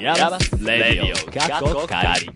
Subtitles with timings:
[0.00, 2.30] IAMAS Radio カッコカリ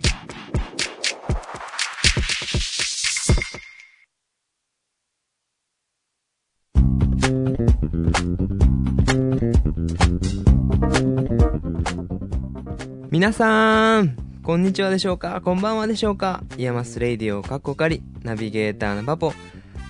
[13.11, 15.40] 皆さん、こんにちはでしょうか？
[15.40, 16.42] こんばんはでしょうか？
[16.59, 19.32] IAMAS Radio カッコカリ、ナビゲーターのパポ、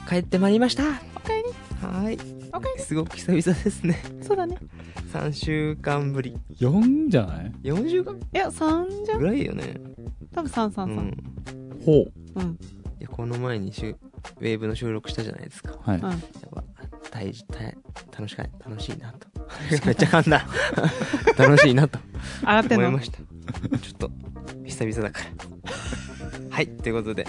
[0.08, 0.84] 帰ってまいりました。
[1.16, 1.50] おかえり
[2.04, 2.18] はい。
[2.52, 4.00] おかえすごく久々ですね。
[4.20, 4.58] りそうだね。
[5.14, 6.36] 3週間ぶり。
[6.58, 8.16] 4じゃない？4週間？
[8.16, 9.18] いや、3じゃん？
[9.20, 9.76] ぐらいよね。
[10.34, 10.86] 多分3、3、3。
[10.86, 11.82] うん。
[11.84, 12.58] ほうん。
[12.98, 15.74] いや、この前にしゅウェーブの収録したじゃないですか。
[15.74, 15.78] う。
[15.88, 15.98] はい。
[15.98, 16.10] うん。
[16.10, 16.18] やっ
[16.52, 16.64] ぱ、
[17.12, 17.76] 大事、大
[18.10, 19.28] 楽しか楽しいなと。
[19.86, 20.44] めっちゃ噛んだ。
[21.38, 22.00] 楽しいなと
[22.40, 22.88] 上がってんの？
[22.88, 23.18] 思いました。
[23.18, 24.10] ちょっと、
[24.64, 25.54] 久々だから。
[26.50, 27.26] はい、ということで、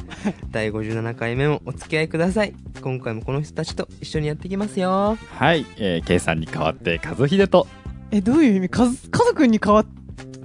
[0.52, 2.54] 第57回目もお付き合いください。
[2.82, 5.18] 今回もこの人たちと一緒にやっていきますよ。
[5.32, 5.66] はい。
[5.78, 7.68] えー、K さんに代わって、和秀と。
[8.16, 8.70] え、どういう意味？
[8.70, 9.86] かず、家族に変わっ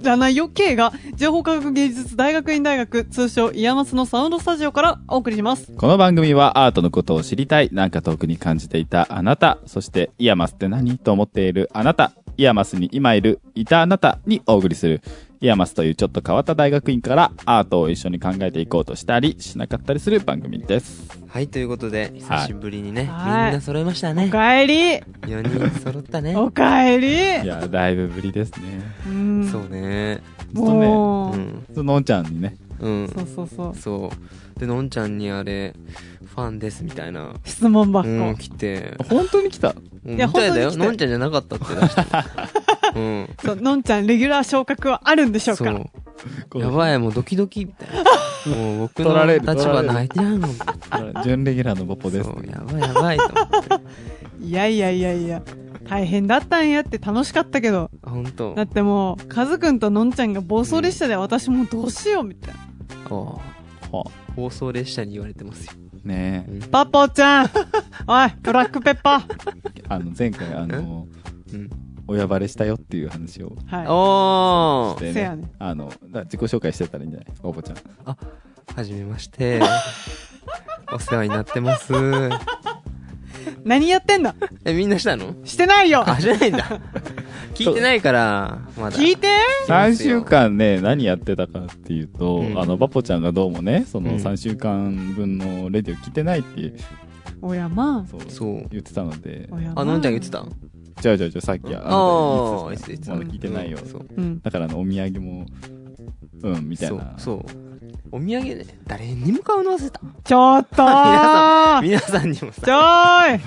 [0.01, 0.49] じゃないよ。
[0.49, 5.71] K が、情報科学芸術大学院大学、通称、 IAMAS のサウンドスタジオからお送りします。
[5.77, 10.97] この番組はアートのことを知りたい、なんか遠くに感じていたあなた、そしてイヤマスって何？
[10.97, 15.01] と思っているあなた、 IAMAS に今いる、いたあなたにお送りする、
[15.43, 21.09] IAMAS というちょっと変わった大学院からアートを一緒に考えていこうとしたり、しなかったりする番組です。
[21.27, 24.29] はい、ということで、久しぶりにね、はいみんな揃いましたおね。
[24.29, 26.35] かえり4人揃ったね。
[26.35, 27.07] おかえり
[27.43, 28.81] いや、だいぶぶりですね。
[29.07, 29.49] うん。
[29.51, 30.21] そうね。
[30.53, 31.65] ずっとね、もう、うん。
[31.73, 33.07] ずのんちゃんにね、うん。
[33.07, 33.75] そうそうそう。
[33.75, 34.11] そ
[34.55, 34.59] う。
[34.59, 35.73] で、のんちゃんにあれ、
[36.35, 37.33] ファンですみたいな。
[37.45, 38.07] 質問箱。
[38.07, 38.93] うん、来て。
[39.09, 39.73] 本当に来た？
[40.05, 40.27] うんいや。
[40.27, 42.01] 本当に来てのんちゃんじゃなかったって出して。
[42.95, 43.29] うん。
[43.43, 45.63] そう、のんちゃん、レギュラー昇格はあるんでしょうか？
[45.65, 46.61] そう。
[46.61, 48.03] やばい、もうドキドキみたいな。
[48.55, 50.39] もう僕の立場ないじゃん。
[50.39, 50.51] もう
[51.23, 52.29] 準レギュラーのポポです。
[52.29, 53.33] そう、やばいやばいと思
[53.77, 54.45] って。
[54.45, 55.41] いやいやいやいや、
[55.87, 57.89] 大変だったんやって楽しかったけど。
[58.03, 58.63] あ、ほんとだ。
[58.63, 62.59] ってもう、カズくんとのんちゃんが暴走列車で私もうどうしようみたいな。
[63.09, 64.05] あは
[64.35, 65.73] 放送列車に言われてますよ。
[66.03, 66.59] ねえ。
[66.71, 67.49] パポちゃん
[68.07, 69.23] おい、ブラックペッパー
[69.89, 71.07] あの、前回、あの、
[71.53, 71.69] うん。
[72.11, 77.29] お呼ばれしたよっていう話をはおーしてせやねあの、だ自己紹介してたらいいんじゃない？
[77.29, 77.77] ですか、おばちゃん。
[78.75, 79.61] はじめまして。
[80.93, 81.93] お世話になってます。
[81.93, 81.95] い。
[83.63, 84.35] 何やってんだ
[84.65, 85.35] え、みんなしたの？
[85.45, 86.65] してないよあ、じゃないんだ。
[87.55, 88.97] 聞いてないから、まだ。
[88.97, 89.27] 聞いて
[89.67, 96.73] ？3週間ね、何やってたかっていうと、うんあの、バポちゃんがどうもね、そのうん3週間分のレディオ聞いてないって、
[97.41, 98.67] おやまそう、そう。
[98.69, 100.45] 言ってたので、あ、のんちゃん言ってた？
[101.01, 103.79] じゃあじゃあじゃあさっき、あのあ、いついつまだ聞いてないよ。
[104.43, 105.45] だからあの、お土産も、
[106.43, 107.13] うん、みたいそうな。
[107.17, 107.39] そう。
[108.11, 109.99] お土産ね、誰にも買うの忘れた。
[110.23, 112.77] ちょっとー 皆さんにもちさ。
[112.77, 113.41] ょーい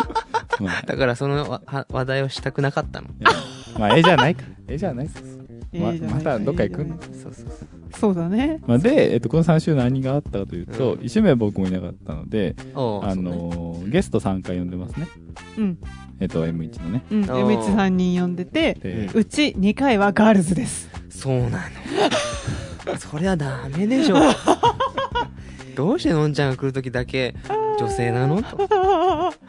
[0.63, 1.61] まあ、だからその
[1.91, 3.09] 話題をしたくなかったの。
[3.79, 4.45] まあ、絵じゃないか。
[4.67, 5.21] 絵じゃないか。
[5.75, 6.87] まいいじゃないまたどっか行く？
[7.13, 7.47] そうそうそう。
[7.99, 8.61] そうだね。
[8.67, 12.79] まあ、で、えっと、この3週何があったかというと、うん一週目は僕もいなかったので、あ
[13.15, 15.07] のーゲスト3回呼んでますね。
[15.59, 15.79] うん。
[16.21, 17.05] えっと、M1 のね。
[17.11, 17.25] うん。
[17.25, 20.89] あー M13 人呼んでて、で、うち2回はガールズです。
[21.11, 21.61] そうなの。
[22.99, 24.17] そりゃダメでしょ。
[25.75, 27.35] どうしてのんちゃんが来るときだけ
[27.81, 28.43] 女性なの？
[28.43, 28.57] と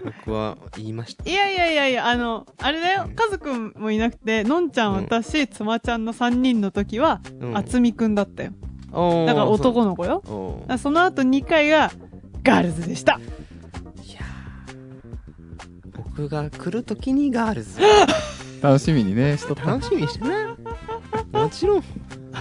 [0.04, 1.30] 僕は言いました。
[1.30, 3.12] いやいやいやいや、あの、あれだよう。
[3.12, 8.52] んカズくんもいなくて、のんちゃん、うん私、つまちゃんの3人の時は、うんあつみくんだったよ。
[8.92, 10.24] だから男の子よ。
[10.80, 11.92] その後2回が、
[12.44, 13.20] ガールズでした。
[16.28, 17.80] が来るときにガールズ。
[18.62, 19.66] 楽しみにね、しとった。
[19.66, 20.30] 楽しみにしてね。
[21.32, 21.84] もちろん。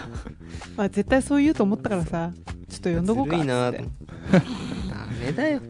[0.77, 2.33] まあ絶対そう言うと思ったからさ、
[2.69, 3.49] ちょっと呼んどこうかっつって。
[3.49, 3.79] ずるいなと。
[4.91, 5.61] ダメだよ。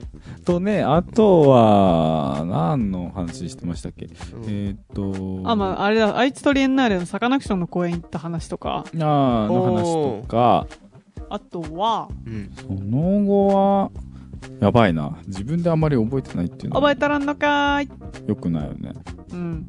[0.44, 4.12] とね、あとは、何の話してましたっけ、うん
[4.46, 10.66] えーっと、あ、まあ、あれだ、愛知トリエンナーレのサカナクションの公演行った話とか、あーの話とか、
[11.30, 12.52] あとは、うん。
[12.54, 13.90] その後は、
[14.60, 15.18] やばいな。
[15.26, 18.28] 自分であまり覚えてないっていうのは覚えたらんのかーい。
[18.28, 18.92] よくないよね。
[19.32, 19.66] うん。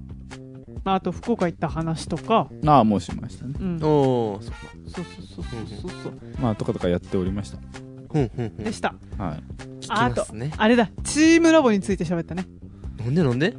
[0.84, 3.54] まあ、あと福岡行った話とか、ああ、もうしましたね。
[3.60, 3.76] うん。
[3.84, 4.58] おー、そっか。
[4.88, 6.14] そうそうそうそうそう。
[6.40, 7.58] まあ、とかとかやっておりました。
[8.12, 8.64] ふんふんふん。
[8.64, 8.94] でした。
[9.18, 9.44] はい。
[9.82, 10.54] 聞きますね。
[10.58, 12.46] あれだ、チームラボについて喋ったね。
[13.00, 13.56] なんでなんで？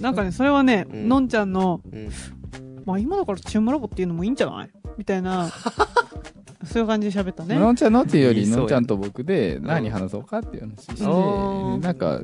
[0.00, 2.10] なんかね、それはね、うんのんちゃんの、うん。
[2.84, 4.70] まあ今だからチームラボっていうのもいいんじゃない？
[4.98, 5.50] みたいな、
[6.66, 7.58] そういう感じで喋ったね。
[7.58, 12.20] のんちゃんのっていうより、のんちゃんと僕で何話そうかっていう話して、うんなんか、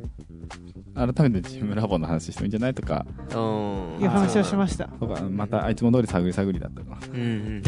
[0.94, 4.88] 改めてチームラボの話してもいいんじゃないとか、いう話をしました。
[4.88, 6.98] とか、またあいつも通り探り探りだったかな。
[7.12, 7.62] うんうん。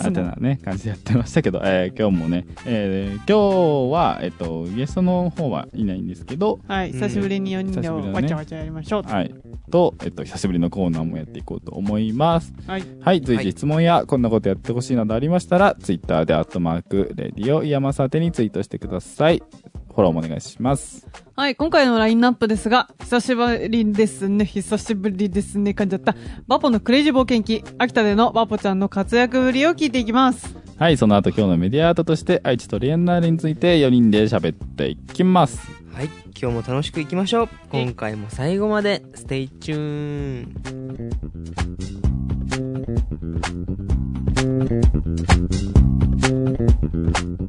[0.00, 9.02] あてなね、感じでやってましたけど、えー今日もね、えー今日は、えっと、ゲストの方はいないんですけど、はい、久しぶりに4人でわちゃわちゃやりましょう。
[9.02, 9.34] はい。
[9.70, 12.52] と、えっと、久しぶりのコーナーもやっていこうと思います。
[12.66, 12.84] はい。
[13.00, 19.42] はい、随時質問や、こんなことやってほしいなどありましたら、ツイッターでアットマーク、レディオイヤマス宛てにツイートしてください。
[19.88, 21.23] フォローもお願いします。
[21.36, 26.14] はい、今回のラインナップですが、久しぶりですね、久しぶりですね、感じちゃった。
[26.46, 30.56] バポのクレイジー冒険記、秋田でのバポちゃんの活躍ぶりを聞いていきます。
[30.78, 35.68] はい、その後今日のメディアアートとして、愛知トリエンナーレについて4人で喋っていきます。
[35.92, 36.06] はい
[36.40, 40.40] 今日も楽しくいきましょう今回も最後までステイチュー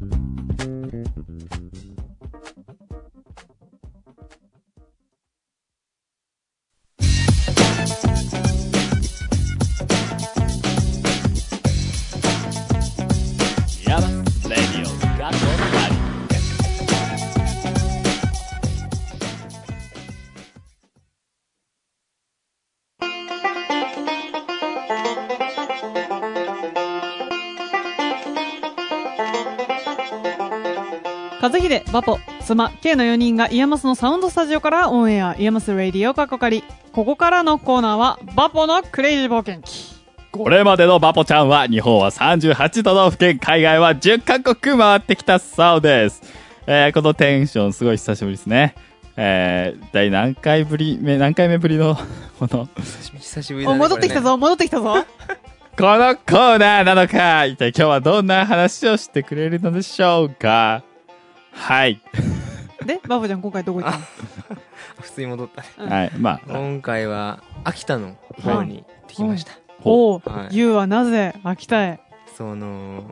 [0.01, 0.04] ン
[31.49, 36.63] 和秀、バポ、妻、K の4人がイヤマスのサウンドスタジオからオンエア、イヤマスラディオカッコカリ。
[36.91, 39.93] ここからのコーナーは、バポのクレイジー冒険記。
[40.31, 46.23] これまでのバポちゃんは、日本は38都道府県、海外は10カ国回ってきたそうです。
[46.65, 48.73] えー、このテンションすごい久しぶりですね。
[49.15, 51.95] えー、第何回ぶり目、何回目ぶりの、
[52.39, 52.67] この、
[53.19, 54.95] 久しぶりだお、ね戻ってきたぞ、戻ってきたぞ。
[55.77, 60.83] このコーナーなのか一体今日はどんな話をしてくれるのでしょうか
[61.55, 62.01] はい。
[62.85, 64.05] で、バポちゃん今回どこ行ったの？
[65.01, 65.67] 普通に戻ったね。
[65.79, 65.89] うん。
[65.89, 66.11] はい。
[66.17, 69.53] まあ、今回は秋田の方に行ってきました、
[69.83, 71.99] おうはい、ゆうはなぜ秋田へ？
[72.37, 73.03] その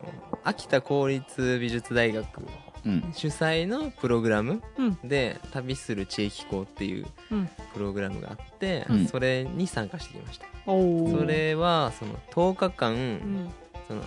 [0.44, 2.42] 秋田公立美術大学
[2.84, 3.12] うん。
[3.14, 4.98] 主催のプログラムうん。
[5.02, 7.48] で「旅する地域校」っていううん。
[7.72, 9.08] プログラムがあって、うん。
[9.08, 10.46] それに参加してきました。
[10.66, 11.10] おう。
[11.10, 13.50] それはその10日間、うん。
[13.88, 14.02] その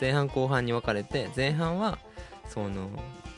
[0.00, 1.98] 前半後半に分かれて前半は
[2.48, 2.88] その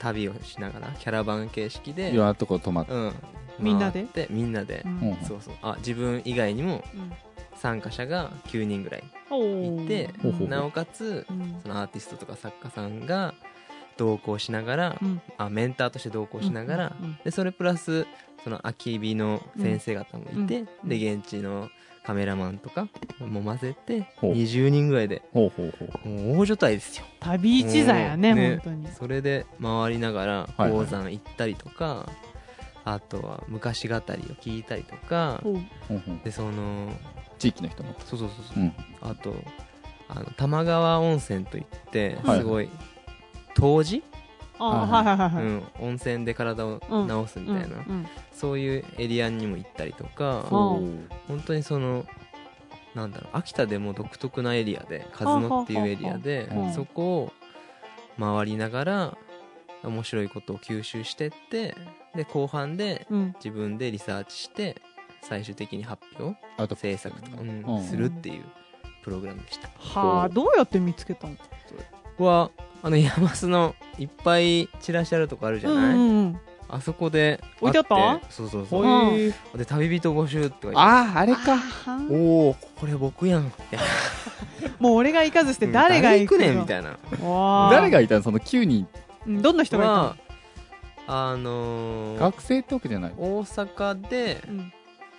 [0.01, 2.93] 旅をしながらキャラバン形式でいろんなとこ泊まって。
[2.93, 3.15] うん、
[3.59, 3.79] みん。
[3.79, 5.11] なでみんなで、うん。
[5.11, 5.55] うんそうそう。
[5.63, 7.13] あ自分以外にもうん。
[7.57, 11.61] 参加者が9人ぐらいいてほうほうなおかつうん。
[11.63, 13.35] そのアーティストとか作家さんが
[13.99, 15.21] 同行しながら、うん。
[15.37, 17.07] あメンターとして同行しながら、うん。
[17.07, 17.19] うん。
[17.23, 18.07] でそれプラス
[18.43, 20.89] その空き火の先生方もいて、うん。
[20.89, 21.69] で現地の
[22.05, 22.89] カメラマンとか
[23.21, 26.09] も混ぜてほう20人ぐらいでほうほうほう。
[26.09, 28.89] もう大所帯ですよ旅一座やね、もうね本当に。
[28.89, 32.09] それで回りながらはいはい鉱山行ったりとか、
[32.85, 34.05] あとは昔語りを
[34.43, 35.61] 聞いたりとかおうほ
[35.97, 36.93] うほうでその
[37.39, 37.95] 地域の人の。
[38.05, 38.73] そうそうそうそう、うん。
[39.03, 39.35] あと
[40.09, 42.73] あの玉川温泉といってはいすごい湯
[43.53, 44.03] 治、あはいはいはいはい。
[44.03, 44.10] うん、
[44.61, 51.09] 温泉で体をうん治すみたいな、うんそういうエリアにも行ったりとか本
[51.45, 52.07] 当にその
[52.95, 57.33] なんだろう秋田でも独特なエリアで和野っていうエリアでそこを
[58.19, 59.19] 回りながら
[59.83, 61.77] 面白いことを吸収してって
[62.15, 63.35] で後半でうん。
[63.37, 64.81] 自分でリサーチして
[65.23, 67.85] 最終的に発表あと、制作とか、うんうん。
[67.85, 68.45] するっていう
[69.03, 69.69] プログラムでした。
[69.79, 71.37] はあ、どうやって見つけたの？
[72.21, 72.51] ここは
[72.83, 76.41] あの山須のいっぱいチラシあるとこあるじゃない、うんうんうん。
[76.69, 78.15] あそこで置いてあった？
[78.17, 78.83] ってそうそうそう。
[78.83, 79.57] ほいへー。
[79.57, 80.79] で旅人募集って書いて。
[80.79, 81.55] ああ、あれか。
[81.87, 83.45] あおおこれ僕やん。
[83.45, 86.91] みたいなもう俺が行かずして誰が行く誰行くねんみいたいな。
[86.91, 88.87] な誰がいたのその9人。
[89.27, 89.99] うんどんな人がいたの？
[90.03, 90.17] は
[91.07, 93.15] あのー学生トークじゃない。
[93.17, 94.73] 大阪でうん。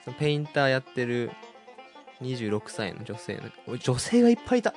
[0.06, 1.32] そのペインターやってる
[2.22, 4.76] 26歳の女性のお女性がいっぱいいた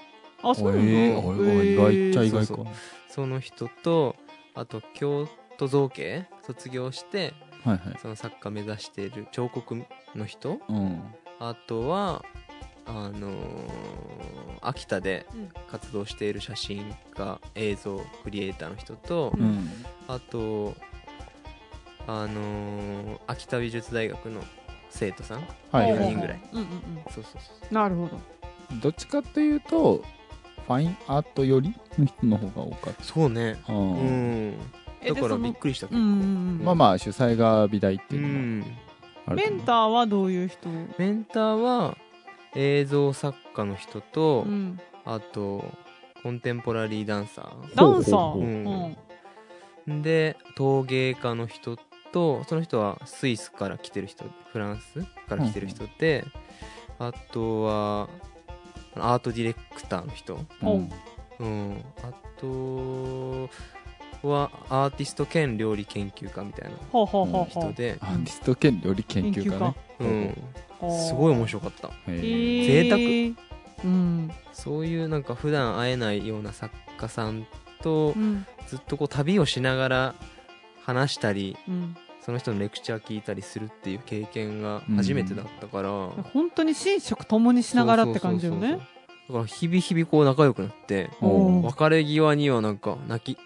[0.51, 2.55] あ、そうなのえー意外っちゃ意外か。
[2.55, 2.67] そう。
[3.09, 4.17] その人と
[4.55, 6.27] あと京都造形？
[6.47, 7.33] 卒業して
[7.65, 7.99] はいはい。
[8.01, 9.83] その作家目指している彫刻
[10.15, 10.59] の人？
[10.69, 11.01] うん。
[11.41, 12.25] あとは
[12.87, 13.35] あのー
[14.63, 15.49] 秋田でうん。
[15.71, 19.69] 活動している写真家映像クリエイターの人と、ううん。
[20.09, 20.75] あと
[22.07, 24.41] あのー秋田美術大学の
[24.91, 25.45] 生徒さん？
[25.73, 26.41] はい4人ぐらい。
[26.53, 26.67] うんうん
[27.11, 27.73] そうそうそうう。
[27.73, 28.19] んなるほど。
[28.81, 30.03] どっちかというと、
[30.67, 33.57] ファインアート寄りの人の方が多かっそうね。
[33.67, 33.73] た。
[33.73, 34.49] ううん。
[34.51, 34.59] ん
[35.07, 36.05] だからびっくりしたうんうんう
[36.63, 36.65] ん。
[36.65, 38.65] まあまあ、主催が美大ってういう
[39.29, 40.69] のメンターはどういう人？
[40.99, 41.97] メンターは
[42.55, 44.81] 映像作家の人と、うん。
[45.05, 45.65] あと
[46.23, 48.15] コンテンポラリーダンサダンサー？
[48.15, 48.97] ほうん。
[49.87, 51.77] ーで陶芸家の人
[52.11, 56.25] とその人はスイスから来てる人フランスから来てる人で、
[56.99, 58.09] あとは
[58.97, 60.39] アートディレクターの人。
[60.63, 60.91] うん。
[61.41, 63.49] うん、あと
[64.23, 66.77] はアーティスト兼料理研究家みたいな。
[67.47, 69.75] 人で、アーティスト兼料理研究家ね。
[70.81, 71.89] うん、すごい面白かった。
[71.89, 72.89] へえー。
[72.89, 73.35] ー、
[73.85, 74.31] うん。
[74.53, 77.47] そういうなんか普段会えないような作家さん
[77.83, 78.47] とうん。
[78.67, 80.15] ずっとこう旅をしながら
[80.83, 81.97] 話したりうん。
[82.25, 85.91] その人のレクチャー聞いたりするっていう経験が初めてだったから、
[86.33, 88.79] 本当に寝食ともにしながらって感じよね。
[89.29, 93.39] だから日々日々こう仲良くなって別れ際にはなんか泣き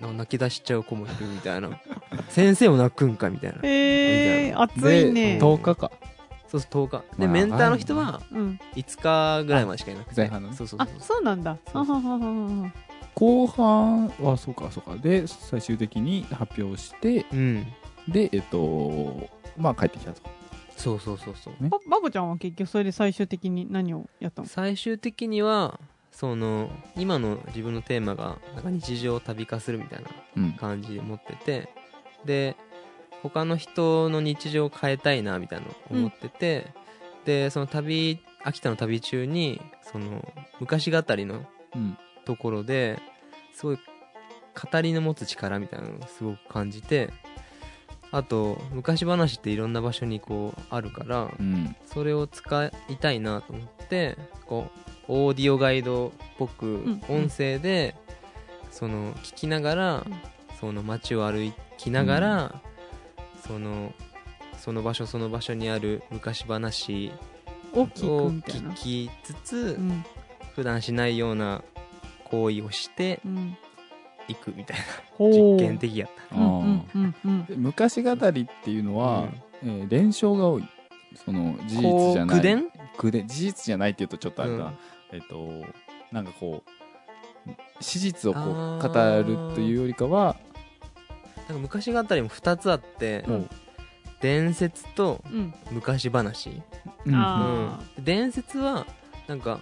[0.00, 1.70] な泣き出しちゃう子もいるみたいな。
[2.28, 3.60] 先生も泣くんかみたいな。
[3.62, 5.38] えー、熱いね。
[5.38, 5.90] で、10日か。
[6.46, 7.04] そうそう10日。
[7.18, 8.60] で、まあメンターの人はうん。
[8.76, 10.20] 5日ぐらいまでしかいなくて。
[10.20, 10.54] 前半のね。
[10.54, 11.56] あそうそうそう、そうなんだ。
[13.14, 14.96] 後半は、そうか、そうか。
[14.96, 17.66] で、最終的に発表して、うん
[18.10, 20.20] で、えっと、まあ帰ってきたと。
[20.76, 24.48] そうそうそうそうババボちゃんは結局それで最終的に何をやったの？
[24.48, 25.78] 最終的には
[26.10, 30.52] その今の自分のテーマがなんか日常を旅化するみたいなうん。
[30.52, 31.68] 感じで持ってて
[32.24, 32.56] で
[33.22, 36.68] 他の人の日常を変えたいなみたいなのを思ってて、
[37.26, 40.26] でその旅秋田の旅中にその
[40.60, 41.98] 昔語りのうん。
[42.26, 43.00] ところで
[43.54, 43.78] すごい
[44.72, 47.10] 語りの持つ力みたいなのをすごく感じて
[48.12, 51.76] あと昔話っていろんな場所にこうあるからうん。
[51.86, 57.94] それを使いたいなと思ってこうオーディオガイドっぽくん音声で
[58.70, 60.20] その聞きながらん
[60.60, 62.62] その街を歩きながら
[63.46, 63.92] その
[64.58, 67.12] その場所その場所にある昔話
[67.72, 68.74] を聞。
[68.74, 70.04] きつつうん。
[70.54, 71.62] 普段しないような
[72.24, 73.56] 行為をしてうん。
[74.28, 76.36] いくみたいな実験的やった。
[76.36, 77.44] うんうんうんうん。
[77.46, 79.28] で昔語りっていうのは、
[79.62, 80.68] えー連想が多い。
[81.24, 82.36] その、事実じゃない。
[82.38, 82.70] 口伝？
[82.96, 83.26] 口伝？
[83.26, 84.58] 事実じゃないっていうとちょっとあれだ。
[84.58, 84.64] な。
[84.66, 84.74] うん。
[85.12, 85.50] えっと、
[86.12, 87.50] なんかこう、
[87.80, 90.36] 史実をこうあ語ーるというよりかは、
[91.48, 93.24] なんか昔語りも2つあって
[94.20, 95.54] 伝説とうん。
[95.72, 96.62] 昔話。
[97.06, 97.14] うん。
[97.14, 98.86] あうん、伝説は
[99.26, 99.60] なんか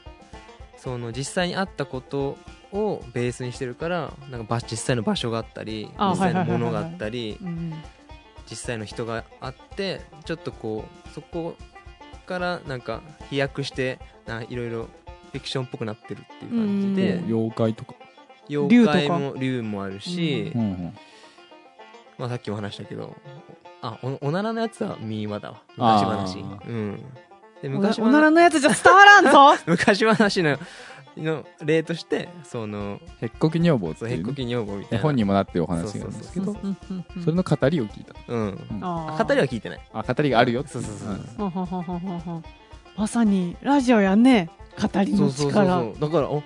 [0.76, 2.36] その実際にあったこと
[2.72, 7.72] をベースにしてるからなんかば実際の場所があったりあ実際のものがあったりうん。
[8.50, 11.54] 実際の人があってちょっとこうそこ
[12.26, 14.88] からなんか飛躍してないろいろ
[15.32, 17.14] フィクションっぽくなってるっていう感じで。
[17.16, 17.94] うん妖怪とか。
[18.48, 20.96] 妖怪も竜もあるし、うんうん。
[22.16, 23.14] まあ、さっきも話したけど
[23.82, 25.62] あおおならのやつはミーワだわ。
[25.76, 26.66] あ昔ー話。
[26.66, 27.04] うん。
[27.60, 29.62] でお昔おなら話のやつじゃ伝わらんぞ。
[29.66, 30.58] 昔話の
[31.22, 34.98] の例としてそのへっこき女房っていうね、そうへっこき女房みたいな。
[34.98, 36.76] 絵本にもなってるお話があるんですけど、うんうん
[37.16, 38.14] うんそれの語りを聞いた。
[38.26, 38.58] うん。
[38.82, 39.20] あー。
[39.20, 39.80] あ語りは聞いてない。
[39.92, 40.64] あ、語りがあるよ
[42.96, 44.50] まさにラジオやんね。
[44.80, 46.00] 語りのそうそうそう力そう。
[46.00, 46.42] だからお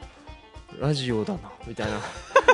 [0.80, 1.86] ラジオだなみたい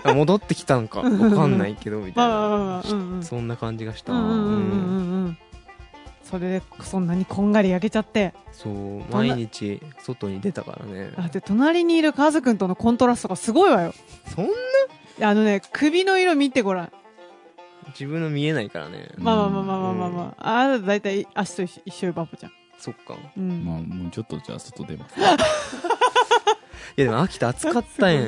[0.04, 0.14] な。
[0.14, 1.00] 戻ってきたんか。
[1.00, 2.78] わかんないけどみたいな。
[2.78, 3.22] あ うんうん。
[3.22, 4.12] そんな感じがした。
[4.12, 4.52] うんうんうんうんうん。
[4.52, 4.54] う
[4.96, 4.97] ん
[6.28, 8.34] それでそんなにこんがり焼けちゃって。
[8.52, 11.10] そう毎日外に出たからね。
[11.16, 13.94] だって隣にいるカズくんとのコントラストがすごいわよ。
[14.34, 14.46] そん
[15.18, 15.30] な？
[15.30, 16.92] あのね首の色見てごらん。
[17.88, 19.08] 自分の見えないからね。
[19.16, 20.68] まあまあまあまあまあまあまあ、あ。
[20.68, 22.52] なた大体足と一緒よバボちゃん。
[22.78, 23.16] そっか。
[23.36, 25.14] うん、まあ、もうちょっとじゃあ外出ます。
[25.18, 25.22] い
[27.00, 28.24] やでも秋田暑かったやん。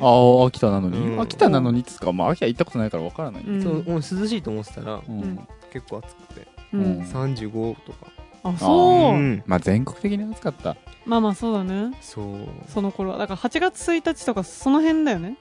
[0.00, 1.20] ああ、秋田なのに、うん。
[1.20, 3.44] 秋田なのにっつうか、まあ、秋田行ったことないからわからない。
[3.44, 3.62] うん。
[3.62, 5.48] そうもう涼しいと思ってたらうんうん。
[5.72, 6.84] 結構暑くてうん。
[6.84, 7.02] うん。
[7.02, 8.06] 35とか。
[8.42, 9.42] あそう、ん。
[9.46, 10.76] まあ、全国的に暑かった。
[11.06, 11.96] まあまあそうだね。
[12.00, 12.46] そう。
[12.68, 13.18] その頃は。
[13.18, 15.36] だから8月1日とかその辺だよね。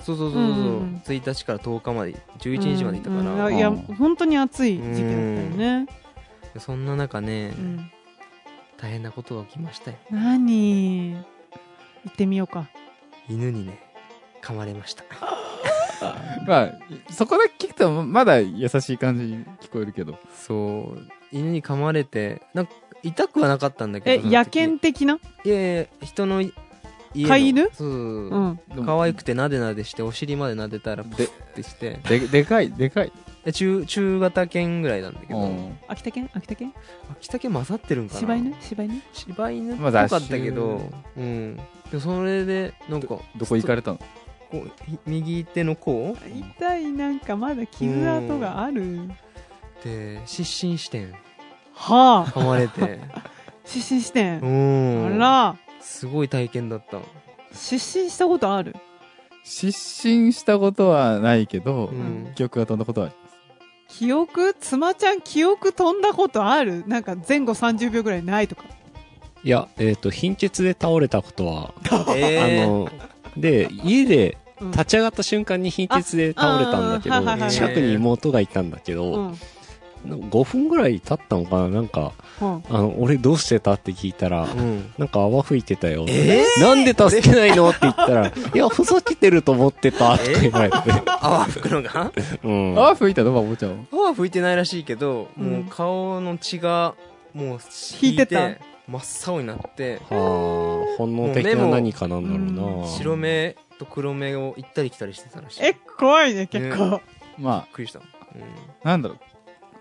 [0.00, 0.46] そうそうそうそう、う。
[0.46, 1.02] んうん。
[1.04, 3.44] 1日から10日まで11日までいたから、うん。
[3.46, 3.76] うんいやうん。
[3.76, 5.86] 本当に暑い時期だったよね、
[6.58, 7.90] そんな中ね、うん、
[8.76, 9.96] 大変なことが起きましたよ。
[10.10, 11.14] 何？
[12.04, 12.68] 行ってみようか。
[13.28, 13.78] 犬にね
[14.40, 15.04] 噛まれました
[16.46, 16.72] まあ、
[17.12, 20.18] そこだけ聞くと、まだ優しい感じに聞こえるけど。
[20.34, 21.00] そう。
[21.30, 25.18] 犬に噛まれてなんか痛くはなかったんだけどえ野犬的な？
[25.44, 26.54] いやいや人のい
[27.12, 27.62] 家の飼い犬？
[27.64, 28.60] そうそうん。
[28.76, 32.00] う可愛くてなでなでしてお尻までなでたらプッてして。
[32.08, 33.12] で、でかい、でかい。
[33.44, 35.38] で中中型犬ぐらいなんだけど。
[35.38, 35.78] うん。
[35.86, 36.72] 秋田県秋田県
[37.12, 38.20] 秋田犬混ざってるんかな？
[38.20, 38.54] 柴犬？
[38.62, 39.02] 柴犬？
[39.12, 40.80] 柴犬っぽまあかったけど、
[41.14, 41.56] 雑うん。
[41.56, 41.62] で
[41.92, 44.00] もそれでなんかどこ行かれたの？
[44.50, 46.16] こうひ右手の甲？
[46.56, 49.00] 痛いなんかまだ傷跡がある。
[49.84, 51.12] で失神してん。
[51.74, 52.26] はあ。
[52.26, 53.00] 噛まれて。
[53.64, 55.02] 失神してうん。
[55.10, 55.56] んあら。
[55.80, 56.98] すごい体験だった。
[57.52, 58.74] 失神したことある？
[59.44, 62.32] 失神したことはないけど、うん。
[62.34, 63.16] 記憶が飛んだことはある。
[63.88, 64.54] 記憶？
[64.58, 66.84] 妻ちゃん記憶飛んだことある？
[66.86, 68.64] なんか前後30秒ぐらいないとか。
[69.44, 71.72] いや、えっ、と、貧血で倒れたことは、
[72.16, 72.88] えあの、
[73.40, 79.38] で、家でうん立ち上がった瞬間に貧血で倒れたんだけど、近くに妹がいたんだけど、うん。
[80.06, 82.64] 5分ぐらい経ったのかななんか、うん。
[82.68, 86.06] あの、俺どうしてたって聞いたら、うんなんか泡吹いてたよ。
[86.08, 87.68] えなんで助けないの？
[87.68, 90.76] って言ったら、いや、ふざけてると思ってたとか言われて。
[91.20, 92.12] 泡吹くのが？
[92.42, 92.78] うん。
[92.78, 93.32] ああ、吹いたの？
[93.32, 93.86] バボちゃん。
[93.92, 96.94] 泡吹いてないらしいけど、うんもう顔の血が
[97.32, 97.58] もう
[98.00, 98.50] 引いてた？
[98.88, 99.02] 真っ
[99.34, 102.86] 青になってはあ、本能的な何かなんだろうな。
[102.88, 107.00] 白目と黒目を行ったり来たりしてたらしいびっえ、怖いね、結構。
[107.38, 108.02] まくりした、あ、
[108.82, 109.16] なんだろ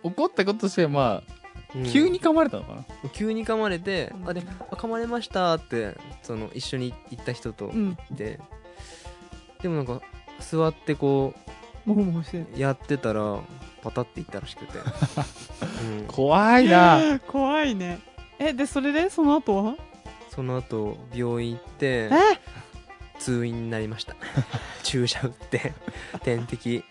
[0.04, 0.08] う。
[0.10, 1.34] 怒ったこととして、まあ、
[1.76, 2.86] うん急に噛まれたのかな。
[3.12, 7.98] 急に噛まれて、あであ噛まれましたってその一緒に行った人とうん。
[8.10, 8.40] 言って、
[9.62, 10.02] でもなんか
[10.40, 11.34] 座ってこ。
[11.86, 13.40] うやってたら
[13.82, 14.80] パタっていったらしくて、
[16.00, 17.20] うん怖いな。
[17.28, 18.00] 怖いね。
[18.40, 19.76] え、で、それでその後は？
[20.30, 22.12] その後病院行ってえ？
[23.18, 24.16] 通院になりました。
[24.84, 25.74] 注射打って
[26.24, 26.84] 点滴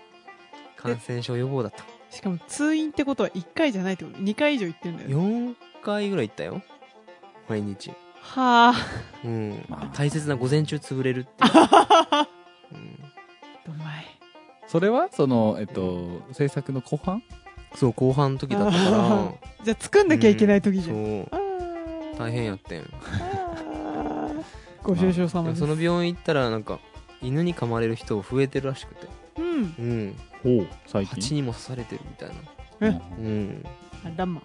[0.76, 1.84] 感染症予防だと。
[2.10, 5.14] しかも通院ってことは1回じゃないってこと ?2 回以上行ってるんだよね。
[5.14, 6.62] 4回ぐらい行ったよ。
[7.48, 7.90] 毎日。
[8.20, 8.74] はあ。
[9.24, 11.44] うん、まあ大切な午前中潰れるって。
[11.44, 11.50] いう、
[12.72, 12.98] うん。
[13.66, 14.06] どんまい。
[14.66, 17.22] それはその、えっと、制作の後半？
[17.76, 20.96] そう後半の時だったかあ じゃあ作んなきゃいけない時らじゃん。
[20.96, 22.90] そうあー大変やってん
[24.82, 25.60] ご愁傷様です。
[25.60, 26.78] その病院行ったらなんか
[27.22, 29.06] 犬に噛まれる人増えてるらしくて
[29.38, 29.44] うん。
[29.44, 31.14] うんほう、最近。
[31.16, 32.34] 蜂にも刺されてるみたいな
[32.80, 33.00] え？
[33.18, 33.64] うんうん
[34.04, 34.42] あらま。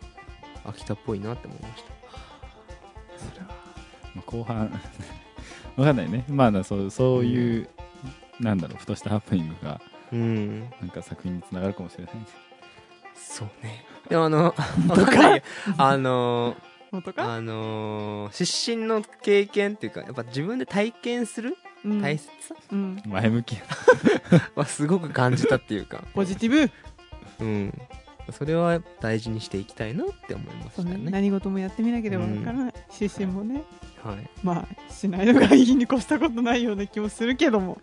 [0.65, 1.91] 秋田っぽいなって思いました
[4.13, 4.69] まあ後半、
[5.77, 6.23] わかんないね。
[6.27, 7.69] まあな、そう、そういう、
[8.39, 12.13] なんだろう、ふとしたハプニングが、うんなんか作品につながるかもしれない。
[13.29, 13.85] そうね。
[14.09, 15.41] でもあのわ か？
[15.77, 16.55] あの
[17.15, 17.33] か？
[17.33, 21.57] あのー失神の経験っていうかやっぱ自分で体験する？
[21.85, 22.01] うん。
[22.01, 22.29] 大切？
[22.41, 23.01] さうん。
[23.05, 23.61] 前向きや。
[24.55, 26.03] はすごく感じたっていうか。
[26.13, 26.69] ポジティ
[27.39, 27.45] ブ？
[27.45, 27.81] うん。
[28.31, 30.97] それは大事にしていきたいなって思いましたね。
[30.97, 31.11] ね。
[31.11, 32.73] 何事もやってみなければわからない。
[32.89, 33.63] 失神もね。
[34.03, 34.29] はい。
[34.43, 37.79] まあ、しないのがいいに越したことないような気もするけども。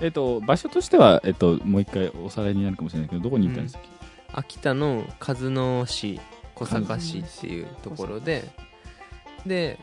[0.00, 3.88] えっと、場所としては、えっと、もう一回おさらいになるかもしれないけど、どこに行ったんでしたっけ、
[4.32, 6.20] 秋田の鹿角市
[6.54, 8.44] 小坂市っていうところで
[9.46, 9.78] で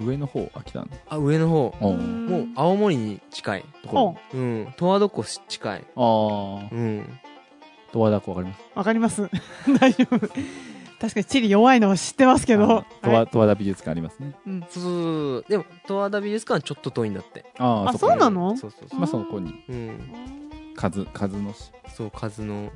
[0.00, 0.88] 上の方、秋田の。
[1.08, 1.74] あ上の方。
[1.82, 2.26] うん。
[2.26, 4.38] もう青森に近いところ。
[4.40, 4.74] うん。
[4.78, 5.78] 十和田湖近い。
[5.80, 7.18] ああ、うん。
[7.92, 8.62] 十和田湖わかります？
[8.74, 9.28] わかります。
[9.78, 10.18] 大丈夫。
[10.98, 12.84] 確かに地理弱いのは知ってますけど。
[13.02, 14.34] あ十和田美術館ありますね。
[14.46, 14.60] うん。
[14.62, 17.44] そうそうそうでも十和田美術館はちょっと遠いんだって。
[17.58, 18.56] ああそうなの？
[18.56, 18.98] そうそうそう。
[18.98, 20.00] まあ、そこに、うん。
[20.74, 21.70] 数、数の市。
[21.94, 22.70] そう数の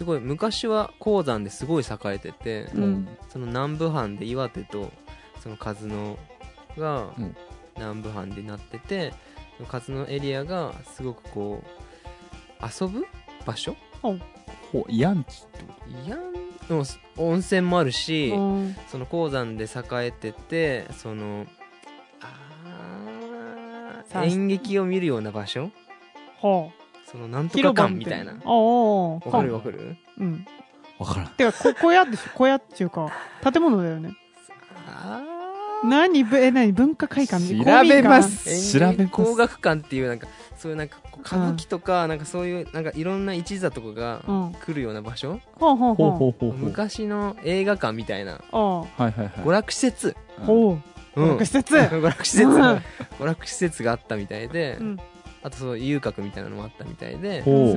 [0.00, 3.06] すごい昔は鉱山ですごい栄えててうん。
[3.28, 4.90] その南部藩で岩手と
[5.42, 6.18] その数の
[6.78, 7.36] がうん。
[7.76, 9.12] 南部藩でなってて、
[9.58, 11.66] その数のエリアがすごくこう
[12.64, 13.06] 遊ぶ
[13.44, 13.76] 場所？
[14.00, 14.20] ほう、
[14.90, 15.74] 慰安地ってこ
[16.06, 16.38] いやんで
[16.70, 16.82] も
[17.18, 18.74] 温泉もあるし、うん。
[18.88, 19.68] その鉱山で栄
[20.06, 21.44] えててその
[22.22, 25.70] あ演劇を見るような場所？
[26.38, 26.79] ほう。
[27.10, 29.54] そのなんとか館みたいなわかる？
[29.54, 29.96] わかる？
[30.18, 30.46] うん。
[30.98, 31.28] とわからん。
[31.30, 32.30] てか、こ 小屋でしょ？
[32.36, 33.10] 小屋っていうか、
[33.52, 34.10] 建物だよね。
[34.86, 35.22] あ
[35.84, 36.72] 何ぶえ、何？
[36.72, 37.42] 文化会館？
[37.48, 44.52] 調べますー調べ工学館っていうなんかそういうなんか歌舞伎とかなんかそういうなんかいろんな一座とかがうん。
[44.60, 45.40] 来るような場所？
[45.58, 46.58] ほうほうほうほほうほうほう。
[46.58, 48.42] 昔の映画館みたいなう。
[48.52, 49.28] あはいはいはい。
[49.42, 50.78] 娯楽施設ほ
[51.16, 51.20] う。
[51.20, 51.74] うん学施設。
[51.74, 52.48] 娯楽施設
[53.18, 54.96] 娯楽施設があったみたいで、うん。
[55.42, 57.72] あとそう遊郭みたいなのもあったみたいでほう。
[57.72, 57.76] す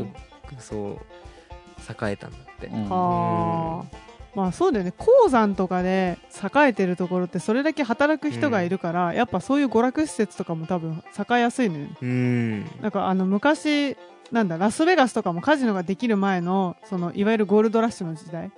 [0.52, 2.90] ごくそう栄えたんだって、うん。
[2.90, 3.98] はあ。
[4.36, 4.94] まあそうだよね。
[4.98, 11.92] 鉱山とかで栄えてるところってそれだけ働く人がいるから、やっぱそういう娯楽施設とかも多分栄えやすいのよね。
[12.02, 12.62] うん。
[12.82, 13.96] なんかあの昔、
[14.32, 18.52] なんだ、ラスベガスとかもカジノができる前の、そのいわゆるゴールドラッシュの時代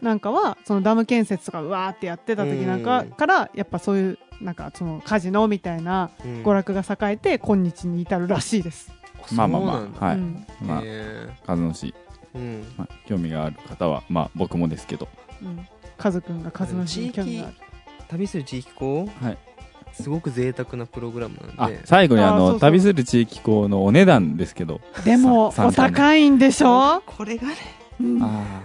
[0.00, 3.10] なんかは、そのダム建設とかうわーってやってた時なんかうん。
[3.10, 6.42] から、やっぱそういう、なんかそのカジノみたいなうん。
[6.42, 8.92] 娯楽が栄えて今日に至るらしいです。
[9.32, 10.16] まあまあまあ、はい。
[10.16, 10.46] うん。
[10.60, 12.64] まあ、へ数の市、ーうん。
[12.76, 15.08] まあ、興味がある方は、まあ僕もですけど、
[15.42, 15.66] うん。
[15.96, 17.56] カズくんが数の市に興味がある。
[18.08, 19.38] 旅する地域校はい。
[19.92, 22.60] すごく贅沢なプログラムなあんで、最後にあの、あーそうそう。
[22.60, 27.54] 旅する地域校のお値段ですけど、でも、お高いんでしょ、これがね。
[28.00, 28.62] うん、あ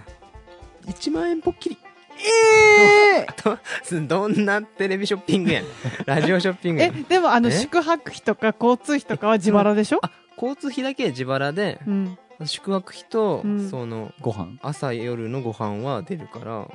[0.86, 1.78] 1万円ぽっきり
[2.18, 3.58] え と
[4.06, 5.70] どんなテレビショッピングやねん。
[6.06, 7.02] ラジオショッピングえやん。
[7.04, 7.52] でもあのえ？
[7.52, 13.70] 宿泊費とか交通費とかは自腹でしょ、あ交通費だけ自腹でう、ん、宿泊費と、うん。
[13.70, 14.58] そのご飯。
[14.62, 16.66] 朝夜のご飯は出るから。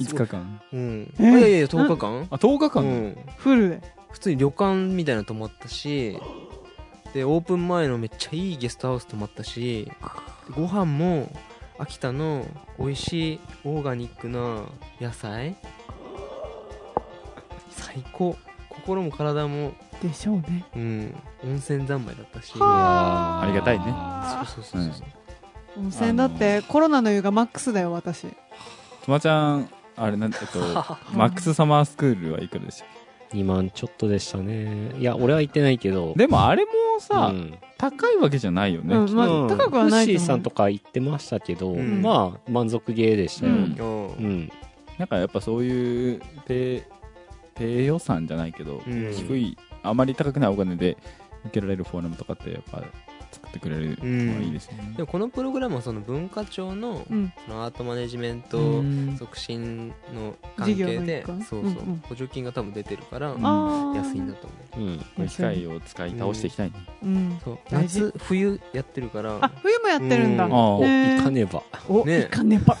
[0.00, 0.60] 5日間。
[0.72, 1.14] うん。
[1.18, 1.22] え？
[1.22, 2.26] いやいやいや10日間。
[2.30, 3.16] あ、10日間、うん。
[3.36, 3.80] フルで？
[4.10, 6.18] 普通に旅館みたいなの泊まったし
[7.12, 9.92] でオープン前のめっちゃいいゲストハウス泊まったし
[10.54, 11.30] ご飯も
[11.78, 12.46] 秋田の
[12.78, 14.64] 美味しいオーガニックな
[15.00, 15.56] 野菜。
[17.70, 18.36] 最高。
[18.70, 19.74] 心も体も。
[20.02, 20.64] でしょうね。
[20.74, 21.14] うん。
[21.44, 22.52] 温泉三昧だったし。
[22.58, 23.46] はあ。
[23.46, 23.84] りがたいね。
[24.46, 28.26] そうそうそうそう、温泉だってコロナの湯がマックスだよ私。
[29.02, 30.58] つまちゃん、あれなん、えっと、
[31.12, 32.88] マックスサマースクールはいくらでしたっ
[33.36, 34.92] 2万ちょっとでしたね。
[34.98, 36.12] いや、俺は行ってないけど。
[36.14, 38.96] けでもあれもさ、うん高いわけじゃないよね。
[38.96, 43.52] うんまあうん高くはないと思うフッシーさんとか行ってましたけど、うんまあ、満足ゲーでしたよ。
[43.52, 43.66] ううんん。
[44.18, 44.52] うん
[44.98, 46.82] なんかやっぱそういう低、
[47.54, 50.96] 低予算じゃないけど、うん低い、あまり高くないお金で
[51.44, 52.82] 受けられるフォーラムとかってやっぱ
[53.36, 54.94] 作ってくれるのはいいですよね。
[54.96, 57.32] でもこのプログラムはその文化庁のうん。
[57.46, 59.16] そのアートマネジメントうん。
[59.18, 62.02] 促進の関事業係での一環そうそう、うんうん。
[62.08, 65.20] 補助金が多分出てるから安いんだと思う。
[65.20, 65.28] うん。
[65.28, 66.74] 機械を使い倒していきたいね。
[67.02, 67.40] うん。
[67.44, 69.38] そう夏冬やってるから。
[69.40, 70.46] あ冬もやってるんだ。
[70.46, 70.54] うん。
[70.54, 71.16] あお、へー。
[71.18, 71.62] 行かねば。
[71.88, 72.20] おね。
[72.22, 72.76] いかねば。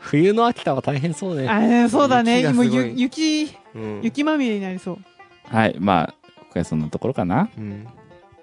[0.00, 1.48] 冬の秋田は大変そうね。
[1.48, 2.52] あれそうだね。
[2.52, 4.00] もう雪うん。
[4.02, 4.98] 雪まみれになりそう。
[5.44, 7.48] はい、まあ、今回そんなところかな。
[7.56, 7.86] うん。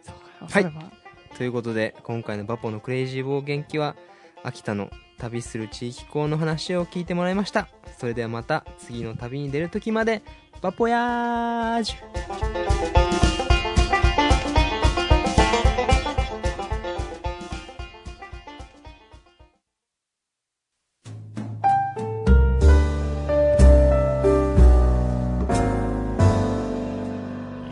[0.04, 0.93] そうはい
[1.38, 3.96] ということで今回のバポのクレイジー冒険記は
[4.44, 7.68] 秋田の旅する地域校の話を聞いてもらいました。
[7.98, 10.22] それではまた次の旅に出る時まで
[10.62, 11.96] バポヤージュ